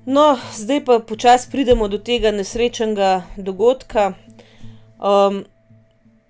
[0.07, 4.13] No, zdaj pa počasi pridemo do tega nesrečnega dogodka.
[5.03, 5.41] Um,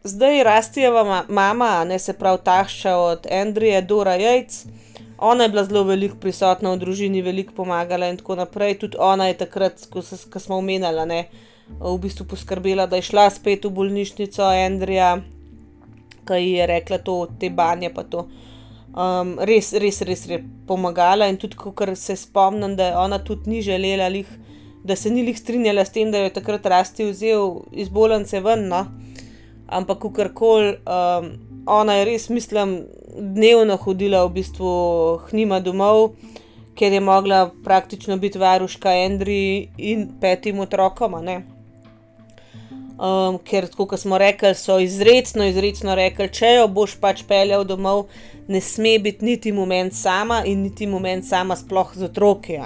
[0.03, 4.65] zdaj Rastijeva mama, ne se pravi tašča od Andrije, Dora Jajc.
[5.17, 8.79] Ona je bila zelo veliko prisotna v družini, veliko pomagala in tako naprej.
[8.79, 10.01] Tudi ona je takrat, ko,
[10.33, 11.21] ko smo omenjali, ne,
[11.77, 15.19] v bistvu poskrbela, da je šla spet v bolnišnico Andrija,
[16.25, 18.25] ki ji je rekla to, te banje pa to
[18.97, 21.29] um, res, res, res je pomagala.
[21.29, 24.27] In tudi, ko se spomnim, da ona tudi ni želela, lih,
[24.83, 28.67] da se ni jih strinjala s tem, da jo takrat rasti vzel iz bolnice ven.
[28.71, 28.85] No?
[29.67, 31.31] Ampak, kako koli, um,
[31.67, 32.79] ona je res, mislim,
[33.17, 34.71] dnevno hodila v bistvu
[35.29, 36.15] hnima domov.
[36.77, 41.15] Ker je mogla praktično biti varuška Andri in petim otrokom.
[42.97, 48.05] Um, ker, kot smo rekli, so izredno, izredno rekli, če jo boš pač peljal domov,
[48.47, 52.57] ne sme biti niti moment sama in niti moment sama, sploh z otroki.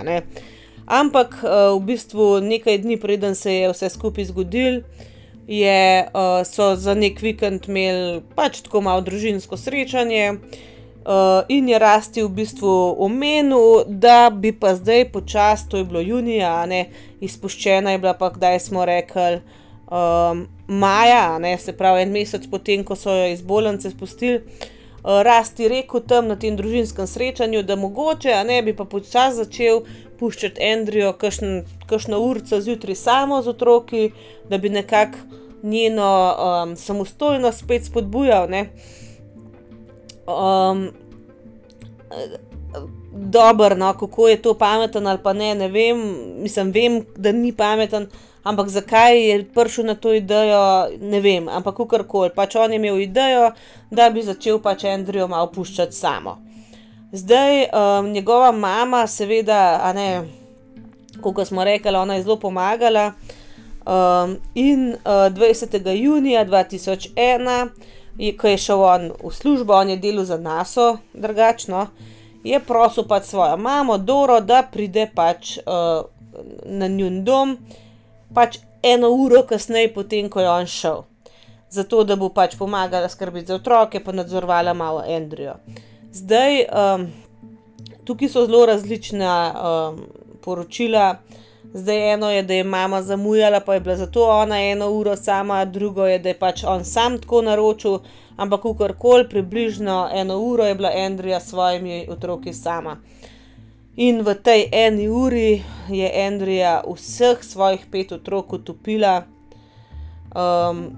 [0.85, 4.81] Ampak uh, v bistvu nekaj dni preden se je vse skupaj zgodil,
[5.47, 10.37] je, uh, so za nek vikend imeli pač tako malo družinsko srečanje.
[11.01, 15.99] Uh, in je rasti v bistvu omenil, da bi pa zdaj počasi, to je bilo
[15.99, 16.91] junija, ne,
[17.25, 19.41] izpuščena je bila pa, kdaj smo rekli,
[19.89, 24.43] um, maja, ne, se pravi en mesec potem, ko so jo iz bolnice spustili.
[25.03, 29.41] Eh, rasti rekel tam na tem družinskem srečanju, da mogoče, a ne bi pa počasi
[29.41, 29.81] začel
[30.19, 31.13] puščati Andrijo,
[31.89, 34.11] kakšno urco zjutraj samo z otroki,
[34.49, 35.17] da bi nekako
[35.63, 38.47] njeno um, samostojnost spet spodbujal.
[40.27, 40.89] Um,
[43.13, 45.97] Dobro, no, kako je to pameten ali pa ne, ne vem,
[46.41, 48.07] mislim, vem, da ni pameten,
[48.43, 52.31] ampak zakaj je prišel na to idejo, ne vem, ampak kakorkoli.
[52.35, 53.51] Pač on je imel idejo,
[53.91, 56.37] da bi začel pač Andrijo malo puščati samo.
[57.11, 60.23] Zdaj, um, njegova mama, seveda, a ne,
[61.21, 63.11] kot smo rekli, ona je zelo pomagala.
[63.81, 65.89] Um, in uh, 20.
[65.91, 67.67] junija 2001,
[68.17, 71.87] je, ko je šel on v službo, on je delal za NASO, drugačno.
[72.43, 76.05] je prosil pač svojo mamo Doro, da pride pač uh,
[76.65, 77.57] na njun dom,
[78.33, 81.03] pač eno uro kasneje, potem ko je on šel.
[81.69, 85.55] Zato, da bo pač pomagala skrbeti za otroke, pa nadzorovala malo Andrejo.
[86.11, 87.05] Zdaj, um,
[88.03, 90.01] tukaj so zelo različna um,
[90.43, 91.21] poročila.
[91.73, 95.65] Zdaj eno je, da je mama zamujala, pa je bila zato ona eno uro sama,
[95.65, 97.99] drugo je, da je pač on sam tako naročil,
[98.37, 102.97] ampak kakorkoli, približno eno uro je bila Andrija s svojimi otroki sama.
[103.97, 109.27] In v tej eni uri je Andrija vseh svojih pet otrok utopila.
[110.31, 110.95] Um,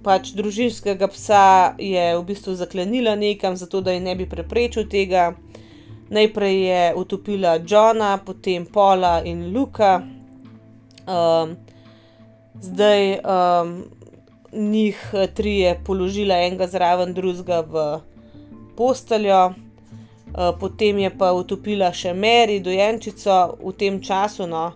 [0.00, 5.34] pač družinskega psa je v bistvu zaklenila nekam, zato da ji ne bi preprečil tega.
[6.08, 10.00] Najprej je utopila Johna, potem Paula in Luka.
[11.04, 11.56] Um,
[12.60, 13.84] zdaj um,
[14.52, 14.96] njih
[15.36, 18.00] tri je položila enega zraven drugega v
[18.76, 19.52] posteljo,
[20.60, 24.72] potem je pa utopila še Mary, dojenčico, v tem času no,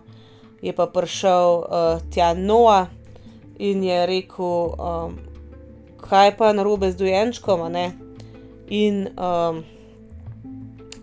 [0.63, 2.87] je pa prišel uh, tja Noah
[3.59, 5.19] in je rekel, um,
[5.99, 7.67] kaj pa narobe z dojenčkom.
[8.69, 9.63] In um,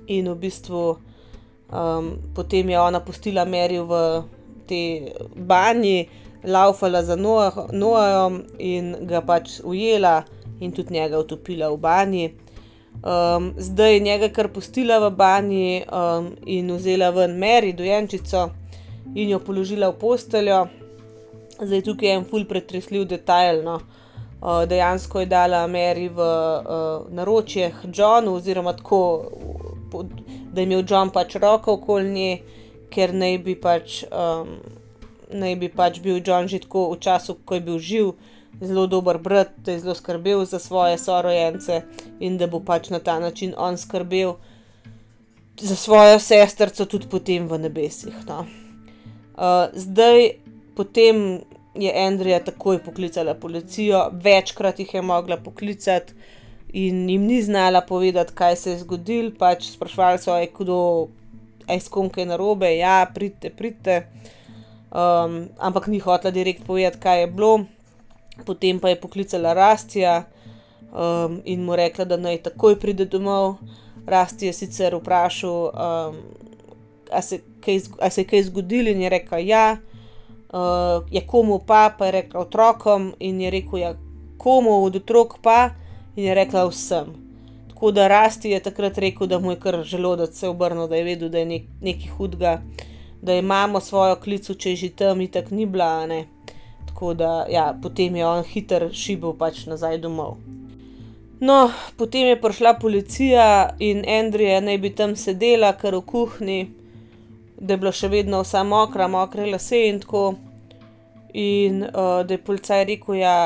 [0.07, 0.97] in v bistvu
[1.73, 3.93] um, potem je ona pustila Meri v
[4.67, 6.09] tej banji,
[6.45, 10.25] laufala za Noajem in ga pač ujela
[10.61, 12.27] in tudi njega utopila v banji.
[13.05, 18.49] Um, zdaj je njega kar pustila v banji um, in vzela ven Meri, dojenčico,
[19.15, 20.67] in jo položila v posteljo.
[21.61, 23.63] Zdaj tukaj je en ful pretresljiv detajl.
[23.65, 23.81] No.
[24.41, 29.23] Uh, dejansko je dala Meri v uh, naročje Johnu, oziroma tako
[30.53, 32.39] da je imel John pač roko okoli nje,
[32.91, 34.57] ker naj bi pač, um,
[35.31, 38.13] naj bi pač bil John že tako v času, ko je bil živ,
[38.61, 41.83] zelo dober brat, da je zelo skrbel za svoje sorojence
[42.21, 44.35] in da bo pač na ta način on skrbel
[45.61, 48.15] za svojo sestrco tudi potem v nebesih.
[48.29, 48.47] No.
[49.37, 50.31] Uh, zdaj,
[50.77, 51.41] potem
[51.75, 56.15] je Andrija takoj poklicala policijo, večkrat jih je mogla poklicati
[56.73, 59.31] in jim ni znala povedati, kaj se je zgodilo.
[59.39, 61.09] Pač sprašvali so, je kdo,
[61.69, 64.07] aj s kom kaj narobe, ja, pridite, pridite.
[64.91, 67.65] Um, ampak ni hotela direkt povedati, kaj je bilo.
[68.45, 70.25] Potem pa je poklicala Rastija
[70.93, 73.57] um, in mu rekla, da naj takoj pride domov.
[74.07, 76.17] Rasti je sicer vprašal, um,
[77.11, 77.41] a, se
[78.11, 79.77] se je kaj zgodilo, in je rekel, ja,
[80.53, 83.95] uh, je komu pa, pa je rekel otrokom, in je rekel, ja,
[84.39, 85.71] komu od otrok pa
[86.17, 87.15] in je rekla vsem.
[87.69, 91.05] Tako da Rasti je takrat rekel, da mu je kar želodec se obrnil, da je
[91.05, 92.63] vedel, da je nek, nekaj hudega,
[93.23, 96.07] da imamo svojo klicu, če je že tam in tako ni bila.
[96.07, 96.25] Ne?
[96.97, 100.39] Tako da ja, potem je on hiter šibil pač nazaj domov.
[101.45, 101.57] No,
[102.01, 103.43] potem je prišla policija
[103.85, 106.63] in Andrija naj bi tam sedela, kar v kuhinji,
[107.61, 110.23] da je bila še vedno vsa mokra, mokre lase in tako.
[111.37, 113.37] In uh, da je policaj rekel, ja,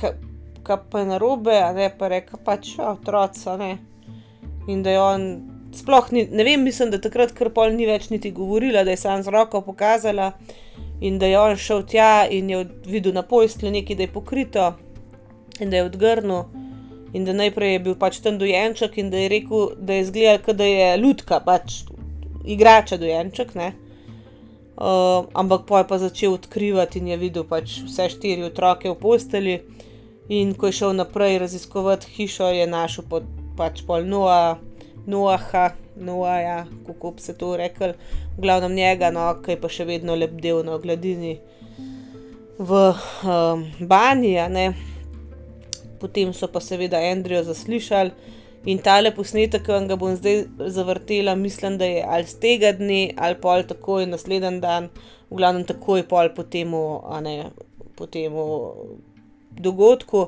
[0.00, 3.74] kaj pa je narobe, a ne pa reka pač otroci.
[4.72, 5.28] In da je on,
[5.76, 9.04] sploh ni, ne vem, mislim, da takrat kar pol ni več niti govorila, da je
[9.04, 10.32] sam z roko pokazala
[11.00, 14.72] in da je on šel tja in je videl na pojstlu nekaj, da je pokrito
[15.60, 16.42] in da je odgrnil.
[17.12, 20.54] In da najprej je bil pač ten dojenček, in da je rekel, da je izgledal,
[20.54, 21.82] da je ljudka, pač
[22.44, 23.54] igrača dojenček.
[23.56, 28.98] Uh, ampak pa je pa začel odkrivati in je videl pač vse štiri otroke v
[29.00, 29.56] posteli.
[30.28, 33.24] In ko je šel naprej raziskovati hišo, je našel pod,
[33.56, 34.58] pač pol Noa,
[35.06, 37.94] Noaha, Noaja, kako bi se to rekel,
[38.36, 41.36] v glavnem njega, no, ki je pa še vedno lebdel na gladini
[42.58, 42.80] v
[43.24, 44.36] um, banji.
[46.00, 48.34] Potem so pa seveda Andrijo zaslišali
[48.66, 50.42] in tale posnetek, ki vam ga bom zdaj
[50.74, 54.90] zavrtela, mislim, da je ali z tega dne ali pol takoj naslednji dan,
[55.30, 56.74] v glavnem takoj pol po tem,
[57.96, 58.34] po tem
[59.56, 60.26] dogodku,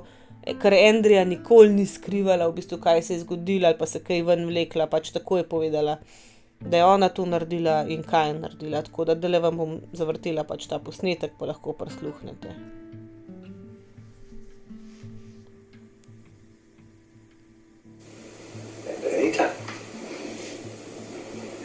[0.62, 4.22] ker Andrija nikoli ni skrivala, v bistvu, kaj se je zgodilo, ali pa se kaj
[4.22, 5.98] ven vlekla, pač tako je povedala,
[6.60, 8.82] da je ona to naredila in kaj je naredila.
[8.82, 12.54] Tako da le vam bom zavrtela pač ta posnetek, pa lahko prisluhnete.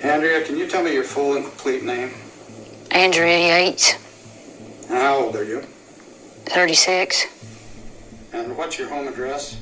[0.03, 2.11] Andrea, can you tell me your full and complete name?
[2.91, 3.95] Andrea Yates.
[4.89, 5.63] How old are you?
[6.45, 7.52] 36.
[8.33, 9.57] And what's your home address?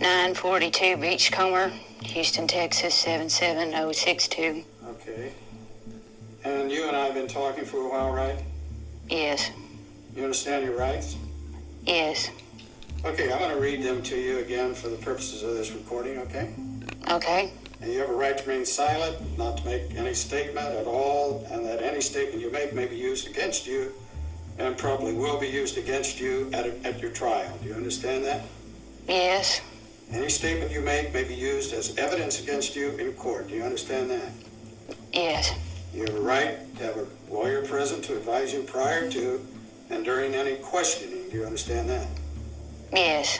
[0.00, 4.64] 942 Beachcomber, Houston, Texas 77062.
[4.88, 5.32] Okay.
[6.44, 8.38] And you and I have been talking for a while, right?
[9.10, 9.50] Yes.
[10.14, 11.16] You understand your rights?
[11.84, 12.30] Yes.
[13.04, 16.18] Okay, I'm going to read them to you again for the purposes of this recording,
[16.18, 16.54] okay?
[17.10, 17.52] Okay.
[17.80, 21.44] And you have a right to remain silent, not to make any statement at all,
[21.50, 23.92] and that any statement you make may be used against you
[24.58, 27.56] and probably will be used against you at, at your trial.
[27.62, 28.44] Do you understand that?
[29.08, 29.60] Yes.
[30.10, 33.48] Any statement you make may be used as evidence against you in court.
[33.48, 34.30] Do you understand that?
[35.12, 35.52] Yes.
[35.92, 39.44] You have a right to have a lawyer present to advise you prior to
[39.90, 41.28] and during any questioning.
[41.30, 42.06] Do you understand that?
[42.92, 43.38] Yes.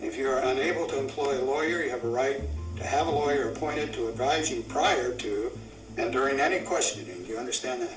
[0.00, 2.40] If you are unable to employ a lawyer, you have a right
[2.76, 5.58] to have a lawyer appointed to advise you prior to
[5.96, 7.24] and during any questioning.
[7.24, 7.94] Do you understand that?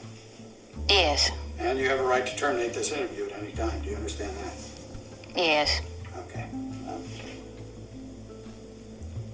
[0.89, 1.29] Yes.
[1.61, 3.79] And you have a right to terminate this interview at any time.
[3.81, 4.53] Do you understand that?
[5.35, 5.81] Yes.
[6.17, 6.43] Okay.
[6.51, 7.03] Um,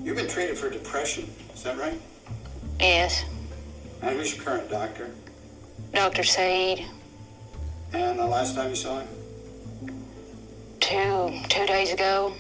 [0.03, 1.29] you've been treated for depression.
[1.53, 1.99] Is that right?
[2.79, 3.23] Yes.
[4.01, 5.09] And who's your current doctor?
[5.93, 6.23] Dr.
[6.23, 6.85] Said,
[7.93, 9.07] And the last time you saw him?
[10.79, 12.33] two two days ago,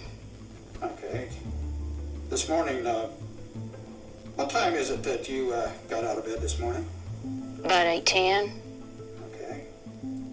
[0.83, 1.27] Okay.
[2.29, 3.07] This morning, uh,
[4.35, 6.85] what time is it that you uh, got out of bed this morning?
[7.63, 8.43] about eight ten.
[8.45, 8.53] Okay.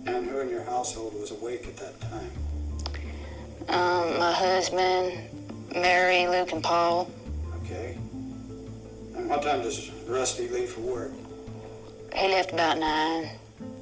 [0.07, 2.31] And who in your household was awake at that time?
[3.69, 5.19] Um, my husband,
[5.75, 7.11] Mary, Luke, and Paul.
[7.63, 7.97] Okay.
[9.17, 11.13] And what time does Rusty leave for work?
[12.15, 13.31] He left about nine.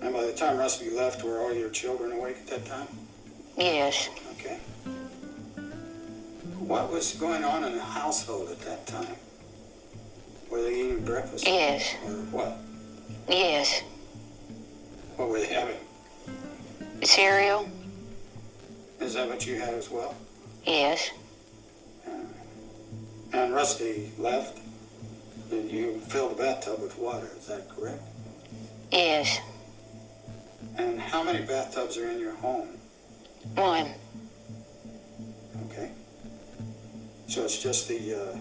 [0.01, 2.89] And by the time Rusty left, were all your children awake at that time?
[3.57, 4.09] Yes.
[4.39, 4.59] Okay.
[6.59, 9.17] What was going on in the household at that time?
[10.49, 11.47] Were they eating breakfast?
[11.47, 11.95] Yes.
[12.07, 12.59] Or what?
[13.29, 13.83] Yes.
[15.17, 15.77] What were they having?
[17.03, 17.69] Cereal.
[19.01, 20.15] Is that what you had as well?
[20.65, 21.11] Yes.
[23.33, 24.59] And Rusty left,
[25.51, 28.03] and you filled the bathtub with water, is that correct?
[28.93, 29.41] Yes.
[30.77, 32.69] And how many bathtubs are in your home?
[33.55, 33.89] One.
[35.67, 35.91] Okay.
[37.27, 38.39] So it's just the, uh,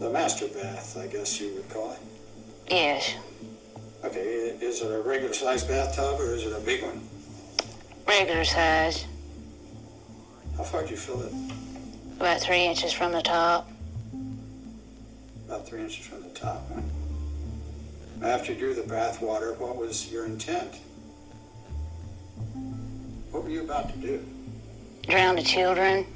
[0.00, 2.00] the master bath, I guess you would call it?
[2.70, 3.14] Yes.
[4.04, 4.20] Okay,
[4.60, 7.07] is it a regular sized bathtub or is it a big one?
[8.08, 9.04] Regular size.
[10.56, 11.32] How far did you fill it?
[12.16, 13.68] About three inches from the top.
[15.46, 16.80] About three inches from the top, huh?
[18.26, 20.80] After you drew the bath water, what was your intent?
[23.30, 24.24] What were you about to do?
[25.02, 26.06] Drown the children.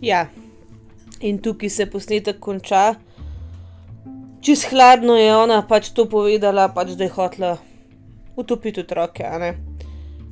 [0.00, 0.26] Ja,
[1.20, 2.94] in tukaj se posnetek konča.
[4.40, 7.56] Čez hladno je ona pač to povedala, pač da je hotela
[8.36, 9.24] utopiti otroke.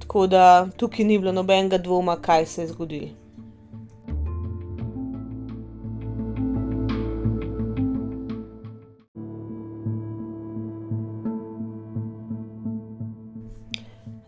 [0.01, 3.25] Tako da tukaj ni bilo nobenega dvoma, kaj se je zgodilo.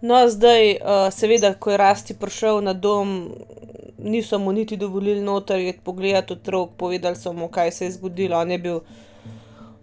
[0.07, 3.33] No, zdaj, uh, seveda, ko je Rasti prišel na dom,
[3.99, 8.39] niso mu niti dovolili noter iti pogledati otrok, povedali so mu, kaj se je zgodilo.
[8.39, 8.81] On je bil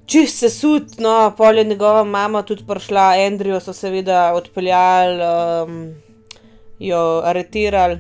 [0.05, 5.93] čist sesut, no, pol je njegova mama tudi prišla, Andrijo so seveda odpeljali, um,
[6.79, 7.99] jo aretirali,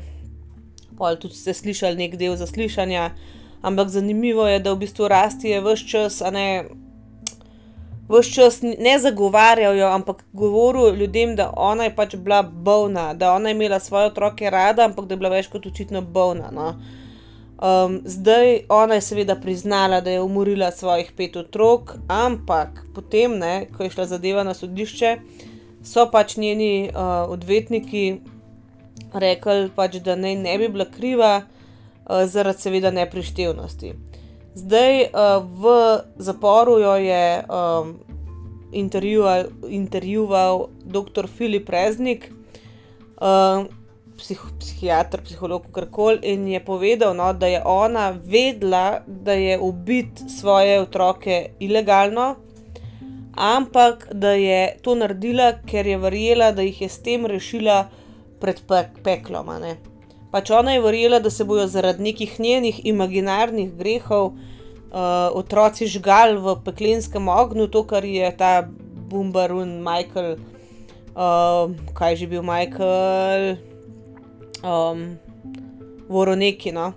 [0.97, 3.11] pol tudi ste slišali nek del zaslišanja.
[3.63, 6.47] Ampak zanimivo je, da v bistvu Rasti je vse čas, a ne.
[8.11, 13.31] Ves čas ne zagovarjal jo, ampak govoril ljudem, da ona je pač bila bolna, da
[13.33, 16.51] ona je imela svoje otroke rada, ampak da je bila več kot očitno bolna.
[16.51, 16.67] No.
[16.67, 17.02] Um,
[18.05, 23.83] zdaj ona je seveda priznala, da je umorila svojih pet otrok, ampak potem, ne, ko
[23.83, 25.17] je šla zadeva na sodišče,
[25.83, 28.19] so pač njeni uh, odvetniki
[29.13, 33.93] rekli, pač, da naj ne bi bila kriva uh, zaradi seveda neprištevnosti.
[34.55, 35.75] Zdaj uh, v
[36.17, 37.95] zaporu jo je um,
[38.71, 41.27] intervjuval, intervjuval dr.
[41.27, 42.27] Filip Reznik,
[43.21, 43.65] uh,
[44.17, 50.21] psih, psihiater, psiholog, karkoli, in je povedal, no, da je ona vedela, da je ubit
[50.39, 52.35] svoje otroke ilegalno,
[53.35, 57.87] ampak da je to naredila, ker je verjela, da jih je s tem rešila
[58.39, 59.49] pred pek peklom.
[60.31, 64.33] Pač ona je verjela, da se bojo zaradi nekih njenih imaginarnih grehov
[64.93, 68.65] uh, otroci žgali v peklenskem ognju, to, kar je ta
[69.09, 70.37] Bumbarun, Michael,
[71.13, 73.72] uh, kaj že bil Michael,
[74.63, 75.17] um,
[76.09, 76.93] Voroneki, no,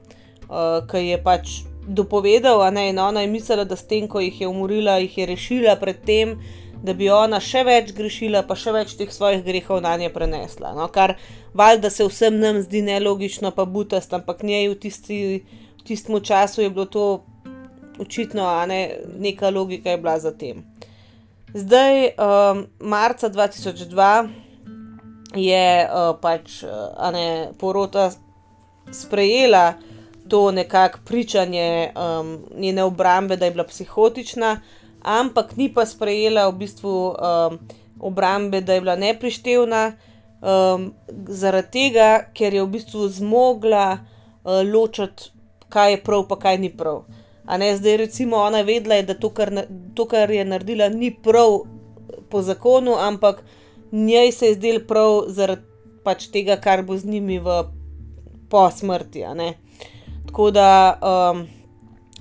[0.49, 1.57] uh, ki je pač
[1.87, 5.19] dopovedal, a ne, in ona je mislila, da s tem, ko jih je umorila, jih
[5.19, 6.37] je rešila pred tem,
[6.83, 10.75] da bi ona še več grešila, pa še več teh svojih grehov na nje prenesla.
[10.77, 11.17] No, kar
[11.57, 15.21] valjda se vsem nam zdi nelogično, pa butast, ampak njej v, tisti,
[15.81, 17.07] v tistem času je bilo to
[18.03, 20.67] očitno, a ne, neka logika je bila za tem.
[21.57, 24.46] Zdaj, um, marca 2002
[25.35, 28.11] je uh, pač uh, ne, porota
[28.93, 29.75] sprejela
[30.29, 34.61] to nekako pričanje um, njene obrambe, da je bila psihotična,
[35.03, 37.59] ampak ni pa sprejela v bistvu um,
[38.01, 39.93] obrambe, da je bila neprištevna,
[40.43, 40.95] um,
[41.29, 45.31] zaradi tega, ker je v bistvu zmogla uh, ločiti,
[45.69, 47.05] kaj je prav, pa kaj ni prav.
[47.47, 49.53] A ne, zdaj, recimo, ona vedela, je, da to kar,
[49.95, 51.61] to, kar je naredila, ni prav
[52.31, 53.45] po zakonu, ampak
[53.93, 55.63] njej se je zdelo prav zaradi
[56.05, 57.65] pač tega, kar bo z njimi v
[58.51, 59.25] po smrti.
[60.27, 61.47] Tako da um,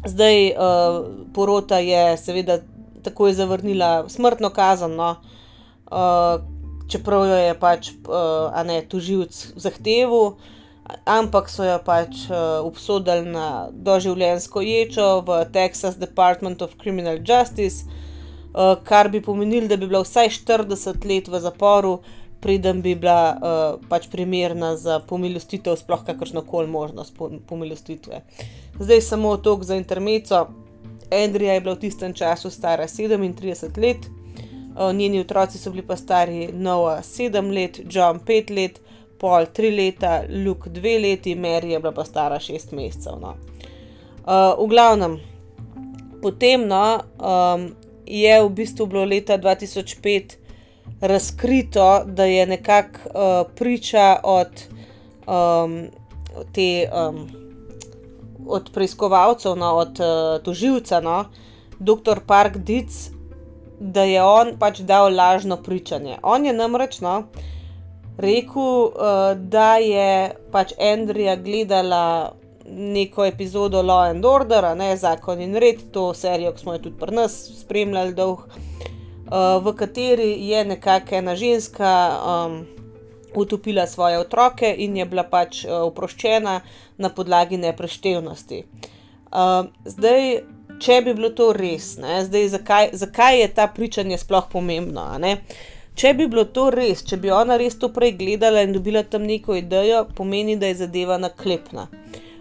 [0.06, 2.60] zdaj uh, porota je seveda
[3.04, 5.16] takoj zavrnila smrtno kazen, no,
[5.92, 6.42] uh,
[6.90, 10.36] čeprav jo je pač uh, ne tožilc zahteval,
[11.06, 17.86] ampak so jo pač uh, obsodili na doživljenjsko ječo v Texas Department of Criminal Justice,
[18.84, 22.00] kar bi pomenilo, da bi bila vsaj 40 let v zaporu,
[22.40, 28.22] preden bi bila uh, pač primerna za pomilostitev, sploh kakršno koli možnost po- pomilostitve.
[28.80, 30.46] Zdaj samo tok za intermeco.
[31.12, 35.98] Andrija je bila v tistem času stara 37 let, uh, njeni otroci so bili pa
[35.98, 38.80] stari Noah 7 let, John 5 let,
[39.20, 43.18] Paul 3 leta, Luke 2 leti, Mary je bila pa stara 6 mesecev.
[43.22, 43.36] No.
[44.26, 45.20] Uh, v glavnem,
[46.22, 47.70] potem no, um,
[48.08, 50.36] je v bistvu bilo leta 2005
[51.02, 54.50] razkrito, da je nekako uh, priča od
[55.28, 55.88] um,
[56.54, 56.90] te.
[56.94, 57.28] Um,
[58.48, 61.24] Od preiskovalcev, no, od uh, tožilca, no,
[61.80, 62.20] dr.
[62.28, 63.10] Park Dic,
[63.80, 66.20] da je on pač dal lažno pričanje.
[66.22, 67.24] On je namreč no,
[68.18, 72.36] rekel, uh, da je pač Andrija gledala
[72.70, 76.98] neko epizodo Law and Order, ne zakon in red, to serijo, ki smo jo tudi
[77.00, 82.66] pri nas spremljali dolg, uh, v kateri je nekako ena ženska um,
[83.36, 86.60] utopila svoje otroke in je bila pač uh, oproščena
[86.98, 88.64] na podlagi nepreštevnosti.
[89.32, 90.42] Uh, zdaj,
[90.80, 95.06] če bi bilo to res, ne, zdaj, zakaj, zakaj je ta pričanje sploh pomembno?
[95.96, 99.24] Če bi bilo to res, če bi ona res to prej gledala in dobila tam
[99.24, 101.88] neko idejo, pomeni, da je zadeva naklepna.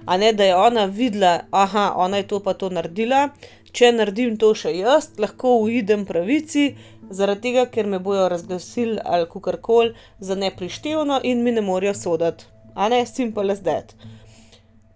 [0.07, 3.29] A ne, da je ona videla, aha, ona je to pa to naredila,
[3.73, 6.75] če naredim to še jaz, lahko uidem pravici,
[7.11, 12.45] zaradi tega, ker me bojo razglasili ali kakorkoli za neprištevno in mi ne morejo soditi.
[12.75, 13.95] A ne, simple as that.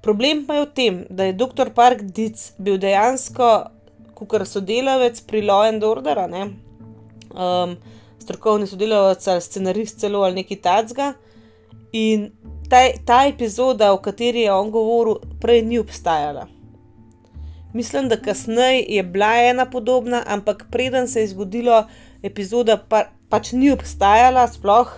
[0.03, 1.71] Problem pa je v tem, da je dr.
[1.75, 3.51] Park Dic bil dejansko
[4.19, 6.45] kot sodelavec pri Law and Order, ne,
[7.35, 7.77] um,
[8.23, 11.13] strokovni sodelavec ali scenarist celo ali nekaj tacga.
[11.93, 12.31] In
[12.69, 16.47] ta, ta epizoda, o kateri je on govoril, prej ni obstajala.
[17.73, 21.85] Mislim, da kasneje je bila ena podobna, ampak preden se je zgodilo,
[22.23, 24.93] epizoda pa, pač ni obstajala sploh.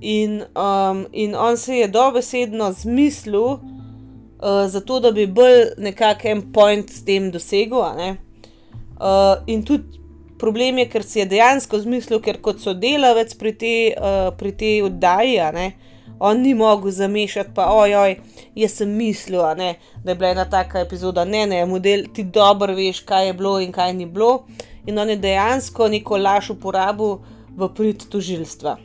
[0.00, 6.42] In, um, in on se je dobesedno zmislil, uh, zato da bi bolj nekako en
[6.52, 7.80] point s tem dosegel.
[7.80, 10.02] Uh, in tudi
[10.38, 14.82] problem je, ker si je dejansko zmislil, ker kot sodelavec pri tej uh, pri tej
[14.90, 15.70] oddaji, ne,
[16.18, 18.16] on ni mogel zamešati, pa ojoj,
[18.54, 22.74] jaz sem mislil, ne, da je bila ena taka epizoda, ne, ne, model, ti dobro
[22.74, 24.44] veš, kaj je bilo in kaj ni bilo.
[24.86, 27.18] In on je dejansko neko laž uporabil
[27.56, 28.76] v prid tožilstva.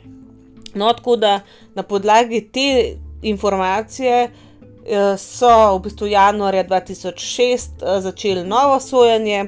[0.74, 1.40] No, tako da
[1.74, 9.46] na podlagi te informacije eh, so v bistvu januarja 2006 eh, začeli novo sojenje,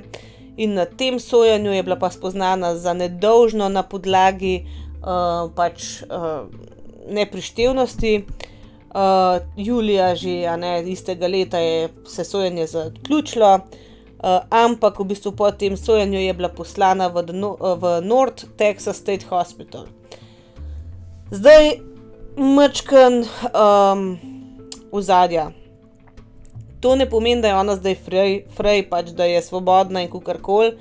[0.56, 4.66] in na tem sojenju je bila pa spoznana za nedolžno na podlagi
[5.02, 6.46] uh, pač uh,
[7.08, 8.24] neprištevnosti.
[8.94, 15.50] Uh, Julija, že ne, istega leta je se sojenje zaključilo, uh, ampak v bistvu po
[15.50, 19.86] tem sojenju je bila poslana v, Dno- v North Texas State Hospital.
[21.30, 21.80] Zdaj,
[22.36, 24.18] mečken um,
[24.92, 25.50] ozadja.
[26.80, 30.76] To ne pomeni, da je ona zdaj frej, frej pač da je svobodna in kukorkoli,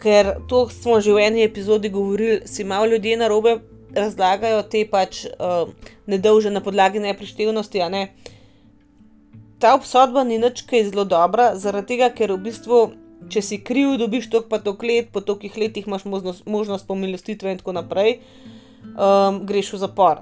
[0.00, 3.58] ker to smo že v eni epizodi govorili, si malo ljudje na robe
[3.96, 5.70] razlagajo te pač uh,
[6.06, 7.82] nedolže na podlagi neprištevnosti.
[7.82, 8.02] a Ne?
[9.58, 12.80] Ta obsodba ni nič kaj zelo dobra, zaradi tega, ker v bistvu,
[13.32, 17.56] če si kriv, dobiš tok pa tok let, po tokih letih imaš možnost, možnost pomilostitve
[17.56, 18.20] in tako naprej,
[18.92, 20.20] um, greš v zapor.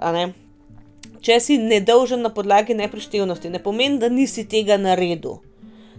[1.24, 5.40] Če si nedolžen na podlagi neprištevnosti, ne pomeni, da nisi tega naredil.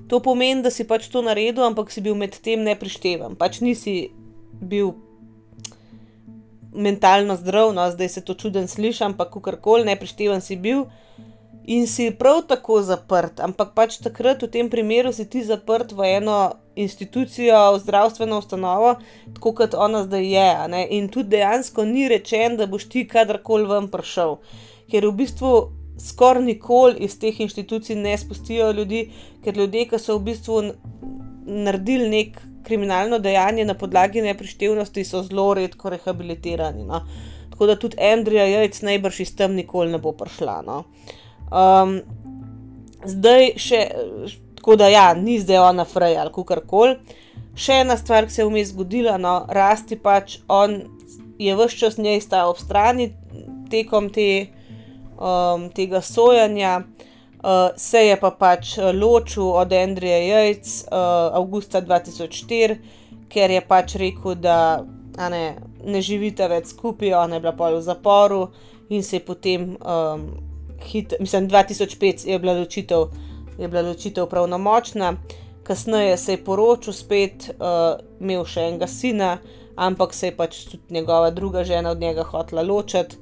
[0.08, 3.36] To pomeni, da si pač to naredil, ampak si bil med tem neprišteven.
[3.36, 4.12] Pač nisi
[4.62, 4.94] bil
[6.76, 10.86] mentalno zdrav, no zdaj se to čuden sliši, ampak kakorkoli neprišteven si bil
[11.66, 13.40] in si prav tako zaprt.
[13.40, 18.96] Ampak pač takrat v tem primeru si ti zaprt v eno institucijo, v zdravstveno ustanovo,
[19.34, 20.50] tako kot ona zdaj je.
[20.98, 24.38] In tudi dejansko ni rečen, da boš ti kadarkoli ven prišel.
[24.92, 25.54] Ker v bistvu
[25.98, 29.08] skoraj nikoli iz teh inštitucij ne spustijo ljudi,
[29.44, 30.62] ker ljudje, ki so v bistvu
[31.46, 36.84] naredili nek kriminalno dejanje na podlagi neprištevnosti, so zelo redko rehabilitirani.
[36.84, 37.01] No.
[37.49, 40.61] Tako da tudi Andrija Jajc najbrž iz tam nikoli ne bo prišla.
[40.66, 40.84] No.
[41.51, 41.99] Um,
[43.05, 43.86] zdaj še,
[44.57, 46.97] tako da ja, ni zdaj ona Freja ali kar koli.
[47.55, 50.82] Še ena stvar, ki se je vmes zgodila, no, rasti pač on
[51.39, 53.13] je vse čas njej stal ob strani
[53.72, 54.47] tekom te,
[55.16, 56.82] um, tega sojanja.
[57.46, 60.98] Uh, se je pa pač ločil od Andrija Jajc uh,
[61.38, 62.78] avgusta 2004,
[63.30, 64.82] ker je pač rekel, da
[65.30, 65.43] ne,
[65.86, 68.39] ne živite več skupaj, ona je bila pol v zaporu
[68.89, 70.26] in se je potem, um,
[70.89, 73.12] hit, mislim, 2005 je bila ločitev,
[73.62, 75.14] je bila ločitev pravnomočna,
[75.70, 79.36] kasneje se je poročil spet, uh, imel še enega sina,
[79.78, 83.22] ampak se je pač tudi njegova druga žena od njega hotela ločiti.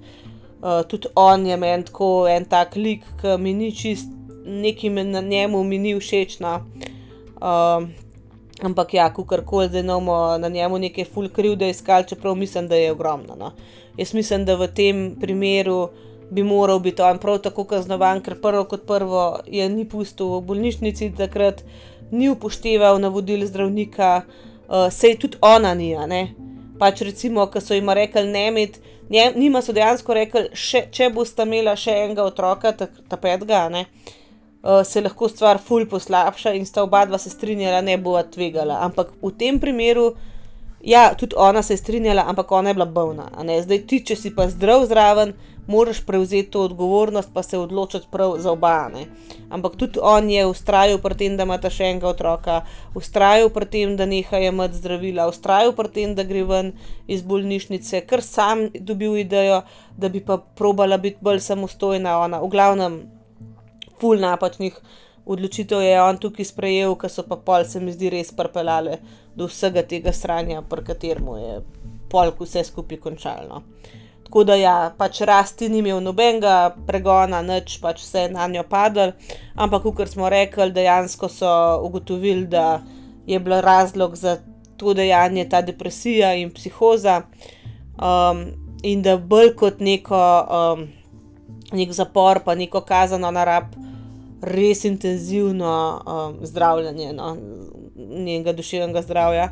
[0.64, 4.08] Uh, tudi on je meni tako en tak lik, ki mi ni čist,
[4.46, 6.40] nekaj na njemu mi ni všeč.
[6.40, 6.54] No.
[7.36, 7.84] Uh,
[8.64, 12.76] ampak ja, kar koli zdaj imamo na njemu nekaj full krivde iskali, čeprav mislim, da
[12.76, 13.36] je ogromno.
[13.36, 13.52] No.
[13.98, 15.90] Jaz mislim, da v tem primeru
[16.32, 20.42] bi moral biti on prav tako kaznovan, ker prvo kot prvo je ni pustil v
[20.48, 21.64] bolnišnici, takrat
[22.12, 25.92] ni upošteval navodil zdravnika, uh, sej tudi ona ni.
[26.80, 28.80] Pač recimo, ko so jim rekli ne imeti
[29.36, 33.86] njima so dejansko rekli, še, če boste imela še enega otroka, ta, ta petega, ne,
[34.64, 38.80] uh, se lahko stvar ful poslabša in sta oba dva se strinjala, ne bo tvegala.
[38.88, 40.14] Ampak v tem primeru,
[40.82, 43.30] ja, tudi ona se je strinjala, ampak ona je bila bolna.
[43.38, 45.36] Zdaj ti, če si pa zdrav zraven,
[45.68, 48.90] moraš prevzeti to odgovornost, pa se odločiti prav za oba.
[48.94, 49.06] Ne.
[49.50, 52.62] Ampak tudi on je ustrajal pri tem, da ima ta še enega otroka,
[52.96, 56.74] ustrajal pri tem, da neha imeti zdravila, ustrajal pri tem, da gre ven
[57.08, 59.64] iz bolnišnice, ker sam dobil idejo,
[59.98, 62.18] da bi pa probala biti bolj samostojna.
[62.26, 63.00] Ona, v glavnem,
[64.02, 64.80] ful napačnih
[65.26, 69.00] odločitev je on tukaj sprejel, ker so pa pol se mi zdi res prpelale
[69.36, 71.54] do vsega tega sranja, pri katerem je
[72.12, 73.64] polk vse skupaj končalno.
[74.34, 79.12] Tako da ja, pač rasti ni imel nobenega pregona, nič pač vse na njo padal.
[79.54, 81.52] Ampak, kot smo rekli, dejansko so
[81.86, 82.82] ugotovili, da
[83.30, 84.40] je bil razlog za
[84.82, 87.20] to dejanje ta depresija in psihoza.
[88.02, 88.42] Um,
[88.82, 90.88] in da bolj kot neko um,
[91.70, 93.78] nek zapor, pa neko kazano na rab,
[94.42, 97.36] res intenzivno um, zdravljenje no,
[97.94, 99.52] njenega duševnega zdravja.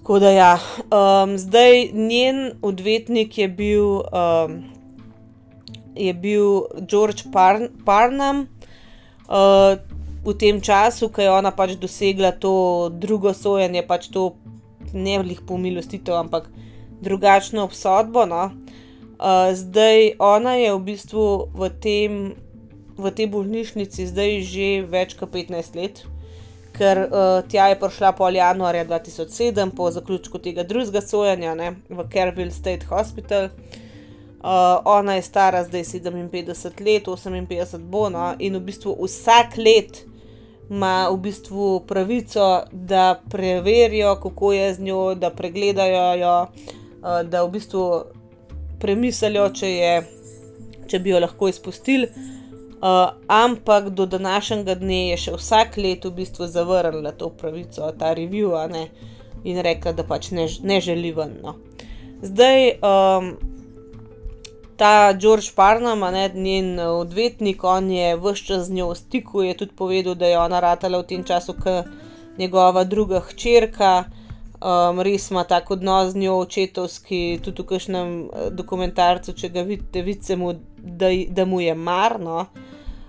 [0.00, 4.54] Tako da, ja, um, zdaj njen odvetnik je bil, um,
[5.94, 8.46] je bil George Parn Parnam.
[9.28, 9.76] Uh,
[10.24, 14.34] v tem času, ko je ona pač dosegla to drugo sojenje, pač to
[14.96, 16.48] ne lih pomilostitev, ampak
[17.04, 18.24] drugačno obsodbo.
[18.24, 18.50] No?
[19.20, 22.12] Uh, zdaj ona je v bistvu v, tem,
[22.96, 26.08] v tej bolnišnici zdaj že več kot 15 let
[26.76, 32.06] ker uh, tja je prišla pol januarja 2007, po zaključku tega drugega sojenja ne, v
[32.10, 33.50] Kerville State Hospital.
[34.40, 40.04] Uh, ona je stara zdaj 57 let, 58 bo, no, in v bistvu vsak let
[40.70, 47.42] ima v bistvu pravico, da preverijo, kako je z njo, da pregledajo jo, uh, da
[47.42, 47.86] v bistvu
[48.80, 50.02] premislijo, če,
[50.88, 52.08] če bi jo lahko izpustili.
[52.80, 58.14] Uh, ampak do današnjega dne je še vsak let v bistvu zavrnila to pravico, ta
[58.16, 58.86] review, ne,
[59.44, 61.34] in rekla, da pač ne, ne želi ven.
[61.44, 61.58] No.
[62.24, 63.34] Zdaj, um,
[64.80, 69.58] ta George Parnam, ne, njen odvetnik, on je vse čas z njo v stiku, je
[69.60, 71.92] tudi povedal, da je ona ratala v tem času, kot
[72.40, 74.04] njegova druga hčerka.
[74.60, 79.62] Um, res ima tako odnos z njo, očetovski, tudi v kažem eh, dokumentarcu, če ga
[79.68, 82.46] vidite, vidite mu, da, da mu je marno.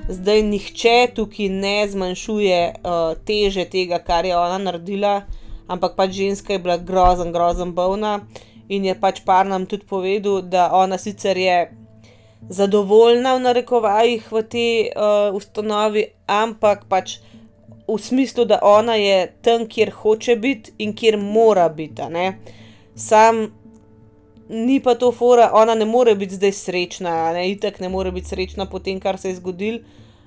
[0.09, 5.21] Zdaj nihče tukaj ne zmanjšuje uh, teže tega, kar je ona naredila,
[5.67, 8.19] ampak pač ženska je bila grozen, grozen bolna
[8.69, 11.57] in je pač par nam tudi povedal, da ona sicer je
[12.49, 17.19] zadovoljna v narekovajih v tej uh, ustanovi, ampak pač
[17.87, 22.01] v smislu, da ona je tam, kjer hoče biti in kjer mora biti.
[22.95, 23.51] Sam
[24.51, 28.27] ni pa to fora, ona ne more biti zdaj srečna, ne itek ne more biti
[28.27, 29.79] srečna po tem, kar se je zgodil,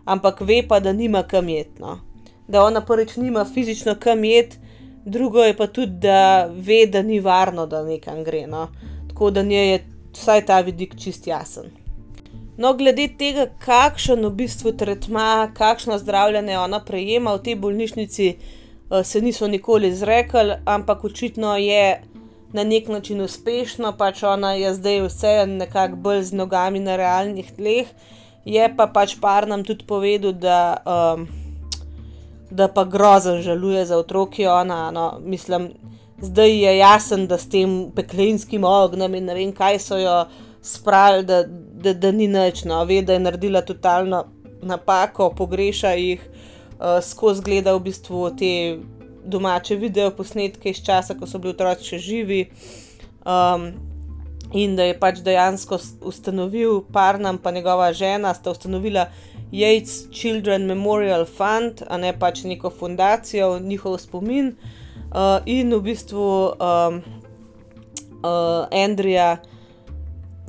[0.05, 1.99] ampak ve pa, da nima kam jetno.
[2.49, 4.59] Da ona prvič nima fizično kam jet,
[5.05, 8.47] drugo je pa tudi, da ve, da ni varno, da nekam gre.
[8.47, 8.69] No.
[9.09, 11.71] Tako da nje je vsaj ta vidik čist jasen.
[12.57, 18.35] No, glede tega, kakšen v bistvu tretma, kakšno zdravljenje ona prejema v tej bolnišnici,
[19.05, 22.03] se niso nikoli izrekli, ampak očitno je
[22.55, 27.51] na nek način uspešno, pač ona je zdaj vse nekako bolj z nogami na realnih
[27.57, 27.91] tleh
[28.45, 31.25] Je pa pač par nam tudi povedal, da, um,
[32.53, 34.45] da pa grozen žaluje za otroki.
[34.47, 35.73] Ona, no, mislim,
[36.21, 40.19] zdaj je jasen, da s tem peklinskim ognjem in ne vem, kaj so jo
[40.61, 44.27] spravili, da, da, da ni nič, no, ve, da je naredila totalno
[44.65, 46.21] napako, pogreša jih,
[46.77, 48.53] uh, skozi gleda v bistvu te
[49.25, 52.41] domače video posnetke iz časa, ko so bili otroci še živi.
[53.25, 53.73] Um,
[54.55, 59.09] in da je pač dejansko ustanovil Parnam, pa njegova žena, sta ustanovila
[59.53, 64.55] Yates Children Memorial Fund, a ne pač neko fundacijo, njihov spomin.
[65.15, 66.27] Uh, in v bistvu
[66.59, 67.01] um,
[68.21, 69.39] uh, Andrija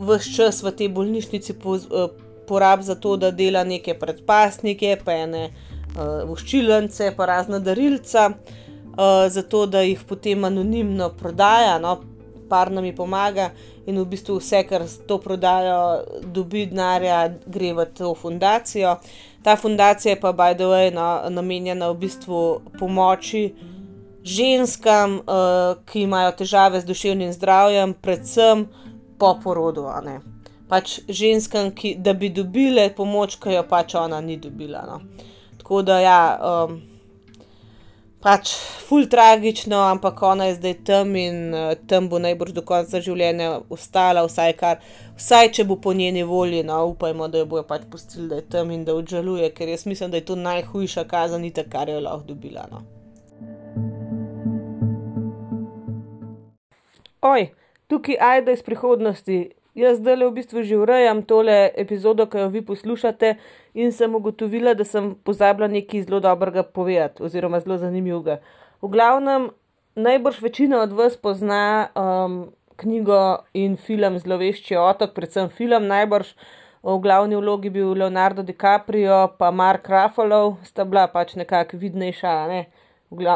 [0.01, 2.09] vse čas v tej bolnišnici po, uh,
[2.49, 8.64] porabi za to, da dela neke predpasnike, pa ene uh, voščilence, pa razna darilca, uh,
[9.29, 11.79] zato da jih potem anonimno prodaja.
[11.79, 11.99] No,
[12.49, 13.49] par nam je pomaga
[13.85, 18.97] in v bistvu vse, kar to prodajo, dobi denarja, gre v to fundacijo.
[19.43, 23.53] Ta fundacija je pa, by the way, no, namenjena v bistvu pomoči
[24.25, 28.65] ženskam, uh, ki imajo težave z duševnim zdravjem, predvsem
[29.19, 29.85] po porodu.
[30.69, 34.81] Pač ženskam, ki, da bi dobile pomoč, ki jo pač ona ni dobila.
[34.89, 35.01] No.
[35.61, 36.19] Tako da ja.
[36.41, 36.94] Um,
[38.25, 38.55] pač
[38.87, 43.59] ful tragično, ampak ona je zdaj tam in uh, tam bo najbrž do konca življenja
[43.69, 44.79] ostala, vsaj, kar,
[45.19, 48.47] vsaj če bo po njeni volji, no upajmo, da jo bojo pač pustili, da je
[48.55, 52.31] tam in da obžaluje, ker jaz mislim, da je to najhujša kazanica, kar jo lahko
[52.31, 52.65] dobila.
[52.71, 52.81] No.
[57.29, 57.51] Oj,
[57.87, 59.39] tukaj ajde iz prihodnosti.
[59.75, 63.35] Jaz zdaj le v bistvu že urejam tole epizodo, ki jo vi poslušate,
[63.75, 68.39] in sem ugotovila, da sem pozabila nekaj zelo dobrega povedati, oziroma zelo zanimivega.
[68.79, 69.49] V glavnem,
[69.95, 76.31] najbrž večina od vas pozna um, knjigo in film Zlovešči otok, predvsem film najbrž.
[76.85, 82.65] V glavni vlogi bil Leonardo DiCaprio, pa Mark Ruffalo, sta bila pač nekako vidnejša, ne?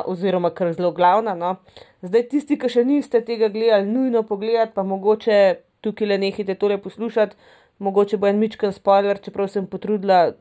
[0.05, 1.33] oziroma kar zelo glavna.
[1.35, 1.55] No?
[2.01, 5.39] Zdaj, tisti, ki še niste tega gledali, nujno pogledati, pa mogoče
[5.81, 7.35] tukaj le nehite tole poslušati,
[7.79, 10.31] mogoče bo en mičken spoiler, čeprav sem potrudila,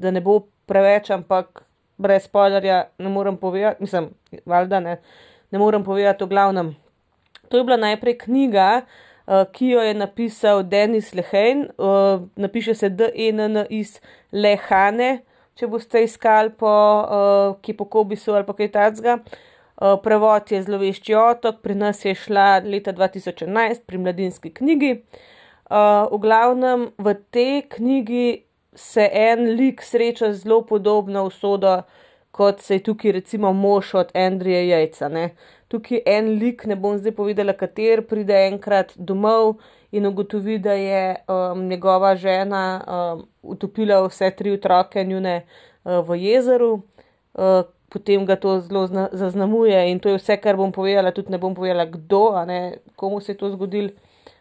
[0.00, 0.40] da ne bo
[0.70, 1.64] preveč, ampak
[1.98, 4.10] brez spoilerja ne morem povedati, mislim,
[4.46, 4.96] valjda ne,
[5.50, 6.74] ne morem povedati o glavnem.
[7.48, 12.88] To je bila najprej knjiga, uh, ki jo je napisal Denis Lehane, uh, napiše se
[12.88, 14.00] D-E-N-N-I-S
[14.32, 15.18] Lehane,
[15.54, 19.18] če boste iskali po uh, Kipokobisu ali pa kaj takega.
[19.22, 25.02] Eh, prevod je zlovešči otok, pri nas je šla leta 2011 pri mladinski knjigi.
[25.64, 28.44] Uh, v glavnem v tej knjigi
[28.74, 31.82] se en lik sreča zelo podobno usodo,
[32.30, 35.08] kot se je tukaj recimo mož od Andrija Jajca.
[35.08, 35.30] Ne?
[35.68, 39.56] Tukaj en lik, ne bom zdaj povedala, kater pride enkrat domov
[39.94, 46.18] in ugotovi, da je um, njegova žena um, utopila vse tri otroke njune uh, v
[46.20, 46.72] jezeru.
[47.34, 47.62] Uh,
[47.94, 51.54] potem ga to zelo zaznamuje in to je vse, kar bom povedala, tudi ne bom
[51.54, 53.94] povedala, kdo, ne, komu se je to zgodilo,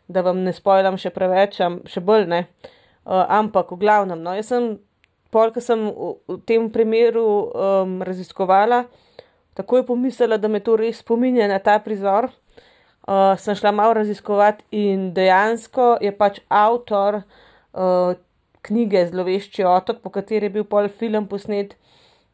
[0.09, 2.41] da vam ne spojlam še preveč, še bolj ne.
[3.03, 4.71] Uh, ampak v glavnem, no, jaz sem,
[5.29, 8.87] pol, ki sem v, v tem primeru um, raziskovala,
[9.53, 12.31] tako je pomislila, da me to res spominja na ta prizor.
[13.03, 18.15] Uh, sem šla malo raziskovati in dejansko je pač avtor uh,
[18.63, 21.75] knjige Zlovešči otok, po kateri je bil pol film posnet,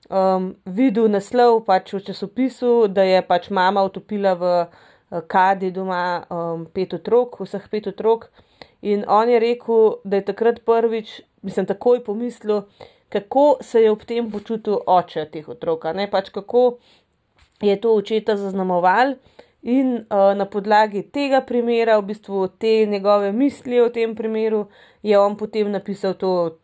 [0.09, 6.25] um, videl naslov pač v časopisu, da je pač mama utopila v uh, kadi doma
[6.29, 8.29] um, pet otrok, vseh pet otrok.
[8.81, 12.63] In on je rekel, da je takrat prvič, mislim, takoj pomislil,
[13.09, 16.79] kako se je ob tem počutil oče teh otrok, ne pač kako
[17.61, 19.17] je to očeta zaznamoval.
[19.59, 24.69] In uh, na podlagi tega primera, v bistvu te njegove misli o tem primeru,
[25.03, 26.59] je on potem napisal to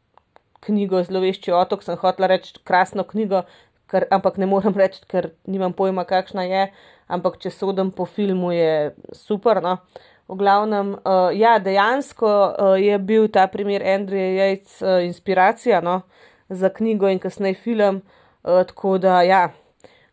[0.65, 3.43] knjigo Zlovešči otok, sem hotela reči krasno knjigo,
[3.91, 6.67] kar, ampak ne morem reči, ker nimam pojma, kakšna je.
[7.07, 9.61] Ampak če sodim po filmu, je super.
[9.61, 9.77] No?
[10.25, 16.01] V glavnem, uh, ja, dejansko uh, je bil ta primer Andreja Jejc uh, inspiracija no?
[16.49, 18.01] za knjigo in kasneje film.
[18.41, 19.45] Uh, tako da, ja.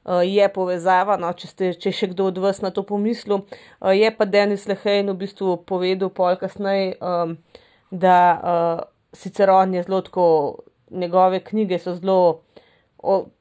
[0.02, 3.44] Je povezava, no, če, ste, če še kdo od vas na to pomislil.
[3.94, 7.36] Je pa Denis Lehejn v bistvu povedal, pol kasneje, um,
[7.94, 8.80] da uh,
[9.12, 10.58] sicer on je zelo tako,
[10.90, 12.42] njegove knjige so zelo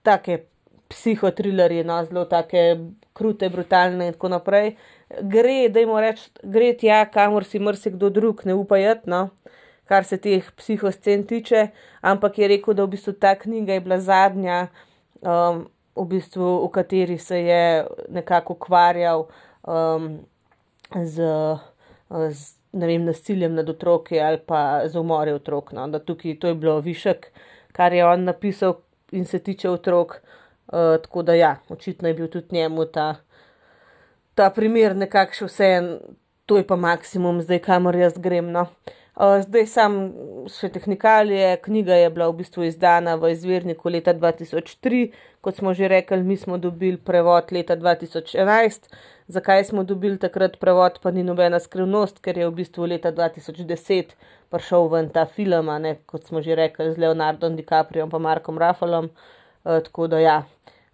[0.04, 0.44] take
[0.90, 2.80] psihotrilerje, no, zelo take
[3.14, 4.76] krute, brutalne in tako naprej.
[5.22, 9.28] Gre, da jim reč, gre tja, kamor si mrsikdo drug ne upa jeti, no,
[9.88, 11.68] kar se teh psihoscen tiče,
[12.02, 14.62] ampak je rekel, da v bistvu ta knjiga je bila zadnja,
[15.22, 15.66] um,
[15.96, 17.64] v bistvu, v kateri se je
[18.10, 19.26] nekako ukvarjal
[19.68, 20.08] um,
[20.96, 21.28] z,
[22.32, 25.72] z ne vem, nasiljem nad otroki ali pa z umori otrok.
[25.72, 25.88] No.
[25.88, 27.28] Da tukaj to je bilo višek,
[27.72, 28.80] kar je on napisal
[29.12, 30.22] in se tiče otrok.
[30.72, 33.16] Uh, tako da ja, očitno je bil tudi njemu ta,
[34.36, 35.90] ta primer nekakšen vse en,
[36.46, 38.52] to je pa maksimum, zdaj kamor jaz grem.
[38.52, 38.68] No.
[39.16, 39.98] Uh, zdaj sam
[40.48, 45.10] še tehnikalije, knjiga je bila v bistvu izdana v izvirniku leta 2003,
[45.44, 48.88] kot smo že rekli, mi smo dobili prevod leta 2011.
[49.32, 54.10] Zakaj smo dobili takrat prevod, pa ni nobena skrivnost, ker je v bistvu leta 2010
[54.52, 59.08] prišel ven ta film, ne, kot smo že rekli, z Leonardom DiCaprio in Markom Raffalom.
[59.64, 60.36] Uh, tako da ja.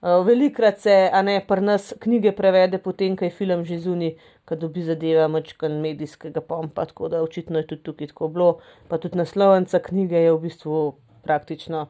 [0.02, 4.14] Uh, velikrat se, a ne, pri nas knjige prevede, potem, ko je film že zunaj,
[4.46, 8.52] ko dobi zadeva mačkan medijskega pompa, tako da očitno je tudi tukaj tako bilo.
[8.88, 10.94] Pa tudi naslovnica knjige je v bistvu
[11.26, 11.88] praktično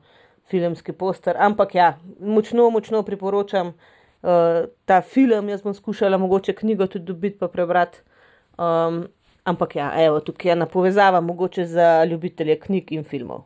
[0.47, 1.35] filmski poster.
[1.35, 3.75] Ampak ja, močno, močno priporočam
[4.21, 5.49] uh, ta film.
[5.49, 7.99] Jaz bom skušala mogoče knjigo tudi dobiti pa prebrati.
[8.57, 9.07] Um,
[9.43, 13.43] ampak ja, evo, tukaj je ena povezava mogoče za ljubitelje knjig in filmov.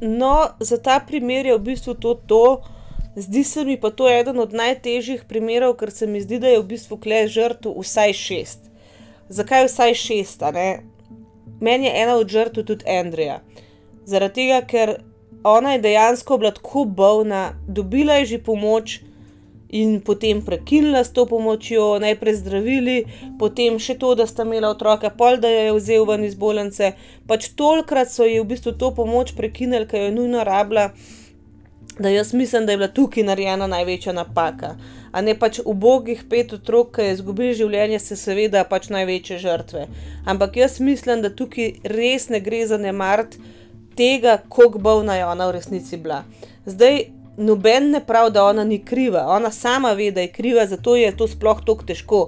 [0.00, 2.62] No, za ta primer je v bistvu to to.
[3.16, 6.58] Zdi se mi pa to eden od najtežjih primerov, ker se mi zdi, da je
[6.60, 8.70] v bistvu kle žrtev vsaj šest.
[9.28, 10.42] Zakaj vsaj šest?
[11.60, 13.38] Meni je ena od žrtev tudi Andreja.
[14.06, 14.96] Zaradi tega, ker
[15.44, 19.00] ona je dejansko bila tako bolna, dobila je že pomoč
[19.74, 22.96] in potem prekinila s to pomočjo, najprej zdravili,
[23.38, 26.92] potem še to, da sta imela otroka, pol da jo je vzel ven iz bolnice.
[27.26, 30.92] Pač tolkrat so ji v bistvu to pomoč prekinili, ker jo je nujno rabila,
[31.98, 34.76] da jaz mislim, da je bila tukaj narejena največja napaka.
[35.12, 39.88] A ne pač ubogih pet otrok, ki je izgubil življenje, se seveda pač največje žrtve.
[40.26, 43.38] Ampak jaz mislim, da tukaj res ne gre za ne mart
[43.96, 46.22] tega, koliko bolna je ona v resnici bila.
[46.66, 47.04] Zdaj,
[47.36, 51.16] noben ne pravi, da ona ni kriva, ona sama ve, da je kriva, zato je
[51.16, 52.20] to sploh tako težko.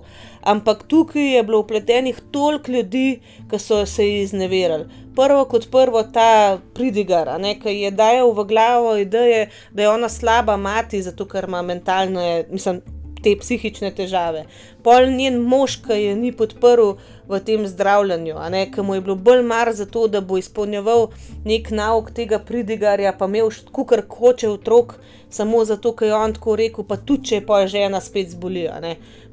[0.42, 4.86] Ampak tukaj je bilo upletenih toliko ljudi, ki so se izneverili.
[5.16, 7.30] Prvo kot prvo ta pridigar,
[7.62, 12.44] ki je dajal v glavo ideje, da je ona slaba mati, zato ker ima mentalne,
[12.50, 12.82] mislim,
[13.26, 14.44] te psihične težave.
[14.86, 16.92] Pol njen mož, ki je ni podprl
[17.26, 18.38] v tem zdravljenju,
[18.74, 21.08] ki mu je bilo bolj mar za to, da bo izpolnjeval
[21.44, 24.94] nek nauk tega pridigarja, pa imel kukar hoče otrok,
[25.30, 28.78] samo zato, ker je on tako rekel, pa tudi če je pa žena spet zbolila.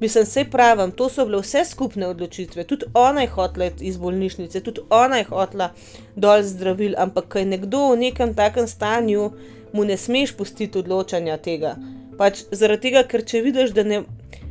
[0.01, 4.63] Mislim, se pravim, to so bile vse skupne odločitve, tudi ona je hotla iz bolnišnice,
[4.65, 5.69] tudi ona je hotla
[6.15, 9.31] dol zdravil, ampak ko je nekdo v nekem takem stanju,
[9.73, 11.77] mu ne smeš pustiti odločanja tega.
[12.17, 14.03] Pač zaradi tega, ker če vidiš, da, ne,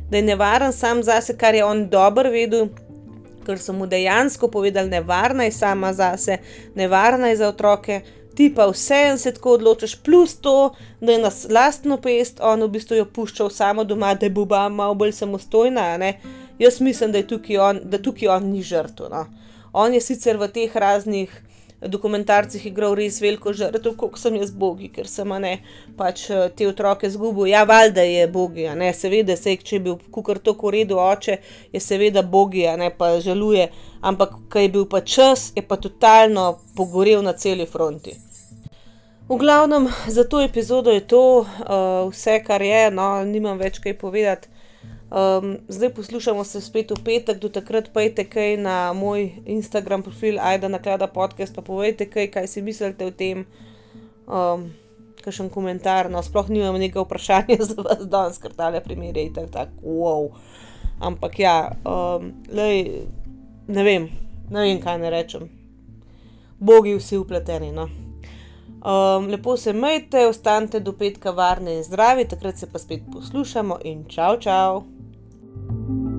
[0.09, 2.69] da je nevaren sam zase, kar je on dobro vedel,
[3.45, 6.37] ker so mu dejansko povedali, nevarna je sama zase,
[6.75, 8.01] nevarna je za otroke,
[8.35, 12.69] ti pa vseeno se tako odločiš, plus to, da je na lastno pest on v
[12.77, 15.97] bistvu jo puščal samo doma, da bo ba malo bolj samostojna.
[15.97, 16.13] Ne?
[16.59, 19.09] Jaz mislim, da tukaj on, da tukaj on ni žrtev.
[19.11, 19.25] No?
[19.73, 21.33] On je sicer v teh raznih
[21.87, 25.53] dokumentarcih igral res veliko žrtev, kot sem jaz bogi, ker sem ne,
[25.97, 27.47] pač eh, te otroke zgubil.
[27.51, 31.39] Ja, valjda je bogi, ne, seveda, sej, če je bil kukar to koredo oče,
[31.73, 33.69] je seveda bogi, ne pa žaluje,
[34.01, 38.15] ampak kaj je bil pa čas, je pa totalno pogorel na celi fronti.
[39.29, 41.47] V glavnem, za to epizodo je to uh,
[42.11, 44.52] vse, kar je, no, nimam več kaj povedati.
[45.13, 50.39] Um, zdaj poslušamo se spet v petek, do takrat pejte kaj na moj Instagram profil,
[50.41, 53.45] ajda na klada podcast, pa povejte kaj, kaj si mislite o tem.
[54.27, 54.71] Um,
[55.23, 59.51] Kakšen komentar, no, sploh nimam nekaj vprašanja za vas, danes, ker tale primer je tako,
[59.53, 60.33] tak, wow.
[60.99, 63.05] Ampak ja, um, lej,
[63.67, 64.09] ne vem,
[64.49, 65.45] ne vem, kaj ne rečem.
[66.59, 67.85] Bogi vsi upleteni, no.
[68.81, 73.79] Um, lepo se majte, ostanite do petka varni in zdravi, takrat se pa spet poslušamo
[73.83, 74.83] in čau, čau.
[75.73, 76.12] Thank you.